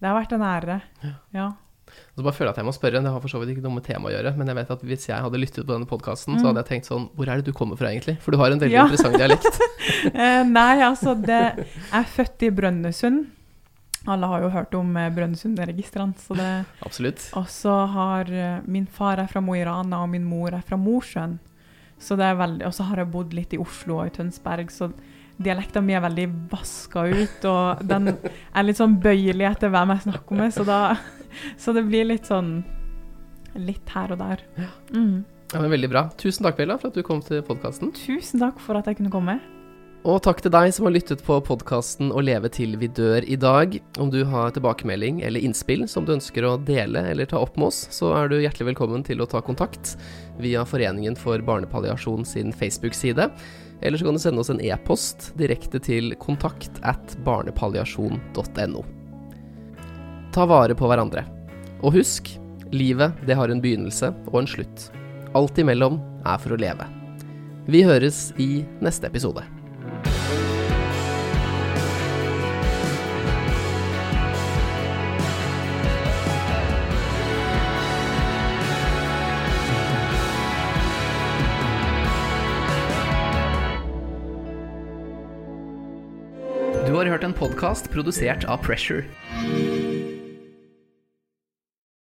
det 0.00 0.06
har 0.08 0.14
vært 0.20 0.32
en 0.36 0.42
ære. 0.46 0.80
Ja. 1.02 1.14
Ja. 1.34 1.48
Og 1.90 2.20
så 2.20 2.22
bare 2.22 2.32
føler 2.36 2.46
jeg 2.50 2.54
at 2.54 2.58
jeg 2.62 2.66
må 2.68 2.72
spørre, 2.76 3.00
det 3.02 3.10
har 3.10 3.20
for 3.20 3.28
så 3.32 3.40
vidt 3.42 3.50
ikke 3.50 3.64
noe 3.64 3.74
med 3.74 3.82
temaet 3.82 4.12
å 4.12 4.14
gjøre, 4.14 4.32
men 4.38 4.46
jeg 4.46 4.56
vet 4.60 4.68
at 4.70 4.82
hvis 4.86 5.08
jeg 5.08 5.24
hadde 5.24 5.40
lyttet 5.42 5.66
på 5.66 5.72
denne 5.74 5.88
podkasten, 5.90 6.36
så 6.38 6.44
Mm. 6.44 6.46
hadde 6.52 6.62
jeg 6.62 6.68
tenkt 6.68 6.86
sånn 6.86 7.08
Hvor 7.16 7.26
er 7.28 7.36
det 7.40 7.44
du 7.46 7.52
kommer 7.52 7.76
fra, 7.76 7.88
egentlig? 7.90 8.20
For 8.22 8.30
du 8.30 8.38
har 8.38 8.52
en 8.52 8.60
veldig 8.60 8.70
Ja. 8.78 8.84
interessant 8.86 9.18
dialekt. 9.18 9.58
Eh, 10.14 10.44
nei, 10.44 10.78
altså 10.86 11.14
det, 11.20 11.66
Jeg 11.66 11.98
er 11.98 12.04
født 12.04 12.42
i 12.46 12.50
Brønnøysund. 12.50 13.26
Alle 14.08 14.26
har 14.26 14.40
jo 14.40 14.48
hørt 14.54 14.74
om 14.78 14.96
eh, 14.96 15.10
Brønnøysundregistrene. 15.10 16.14
så 16.16 16.36
det 16.36 16.64
Absolutt. 16.86 17.26
Og 17.36 17.46
så 17.50 17.74
har 17.90 18.30
eh, 18.30 18.60
min 18.66 18.86
far 18.86 19.18
er 19.18 19.26
fra 19.26 19.40
Mo 19.42 19.52
i 19.54 19.64
Rana, 19.64 20.02
og 20.04 20.08
min 20.10 20.24
mor 20.24 20.54
er 20.54 20.62
fra 20.62 20.76
Mosjøen. 20.78 21.38
Så 21.98 22.16
det 22.16 22.24
er 22.30 22.36
veldig, 22.38 22.64
og 22.66 22.72
så 22.72 22.84
har 22.88 22.96
jeg 23.02 23.10
bodd 23.12 23.34
litt 23.34 23.52
i 23.52 23.58
Oslo 23.60 23.98
og 24.00 24.06
i 24.06 24.14
Tønsberg, 24.14 24.70
så 24.72 24.92
dialekten 25.40 25.86
min 25.86 25.98
er 25.98 26.04
veldig 26.04 26.26
vaska 26.52 27.06
ut. 27.10 27.48
Og 27.50 27.84
den 27.88 28.12
er 28.12 28.66
litt 28.66 28.80
sånn 28.80 28.98
bøyelig 29.02 29.48
etter 29.50 29.72
hvem 29.72 29.94
jeg 29.94 30.06
snakker 30.08 30.42
med, 30.42 30.54
så, 30.56 30.66
da, 30.68 30.80
så 31.60 31.74
det 31.76 31.86
blir 31.88 32.08
litt 32.12 32.30
sånn 32.30 32.60
Litt 33.58 33.88
her 33.90 34.12
og 34.14 34.20
der. 34.20 34.44
Mm. 34.94 35.24
Ja, 35.50 35.58
men 35.58 35.72
Veldig 35.72 35.88
bra. 35.90 36.04
Tusen 36.14 36.46
takk, 36.46 36.54
Bella, 36.60 36.76
for 36.78 36.92
at 36.92 36.94
du 36.94 37.02
kom 37.02 37.18
til 37.26 37.40
podkasten. 37.42 37.90
Tusen 37.98 38.38
takk 38.38 38.60
for 38.62 38.78
at 38.78 38.86
jeg 38.86 39.00
kunne 39.00 39.10
komme. 39.10 39.40
Og 40.08 40.22
takk 40.24 40.38
til 40.40 40.52
deg 40.54 40.70
som 40.72 40.86
har 40.86 40.94
lyttet 40.94 41.20
på 41.26 41.34
podkasten 41.44 42.08
Å 42.16 42.22
leve 42.24 42.48
til 42.48 42.78
vi 42.80 42.88
dør 42.88 43.26
i 43.28 43.36
dag. 43.36 43.74
Om 44.00 44.12
du 44.14 44.22
har 44.30 44.54
tilbakemelding 44.54 45.18
eller 45.26 45.44
innspill 45.44 45.84
som 45.92 46.06
du 46.06 46.14
ønsker 46.14 46.46
å 46.48 46.54
dele 46.56 47.02
eller 47.10 47.28
ta 47.28 47.42
opp 47.42 47.58
med 47.60 47.68
oss, 47.68 47.82
så 47.92 48.14
er 48.16 48.30
du 48.30 48.38
hjertelig 48.38 48.70
velkommen 48.70 49.04
til 49.04 49.20
å 49.20 49.28
ta 49.28 49.42
kontakt 49.44 49.96
via 50.40 50.62
Foreningen 50.64 51.18
for 51.20 51.42
barnepalliasjon 51.44 52.24
sin 52.24 52.54
Facebook-side. 52.56 53.28
Eller 53.82 53.98
så 53.98 54.04
kan 54.04 54.16
du 54.16 54.20
sende 54.20 54.42
oss 54.42 54.50
en 54.52 54.60
e-post 54.60 55.30
direkte 55.40 55.80
til 55.82 56.14
kontakt 56.20 56.80
at 56.86 57.16
barnepalliasjon.no. 57.24 58.84
Ta 60.34 60.46
vare 60.46 60.76
på 60.76 60.88
hverandre. 60.90 61.24
Og 61.80 61.96
husk, 61.96 62.28
livet 62.70 63.16
det 63.26 63.38
har 63.38 63.50
en 63.50 63.62
begynnelse 63.62 64.12
og 64.30 64.42
en 64.42 64.50
slutt. 64.50 64.90
Alt 65.34 65.58
imellom 65.62 65.98
er 66.26 66.42
for 66.42 66.54
å 66.54 66.60
leve. 66.60 66.86
Vi 67.70 67.82
høres 67.86 68.30
i 68.40 68.64
neste 68.84 69.08
episode. 69.08 69.44
Podkast 87.80 87.90
produsert 87.90 88.44
av 88.44 88.58
Pressure. 88.62 89.04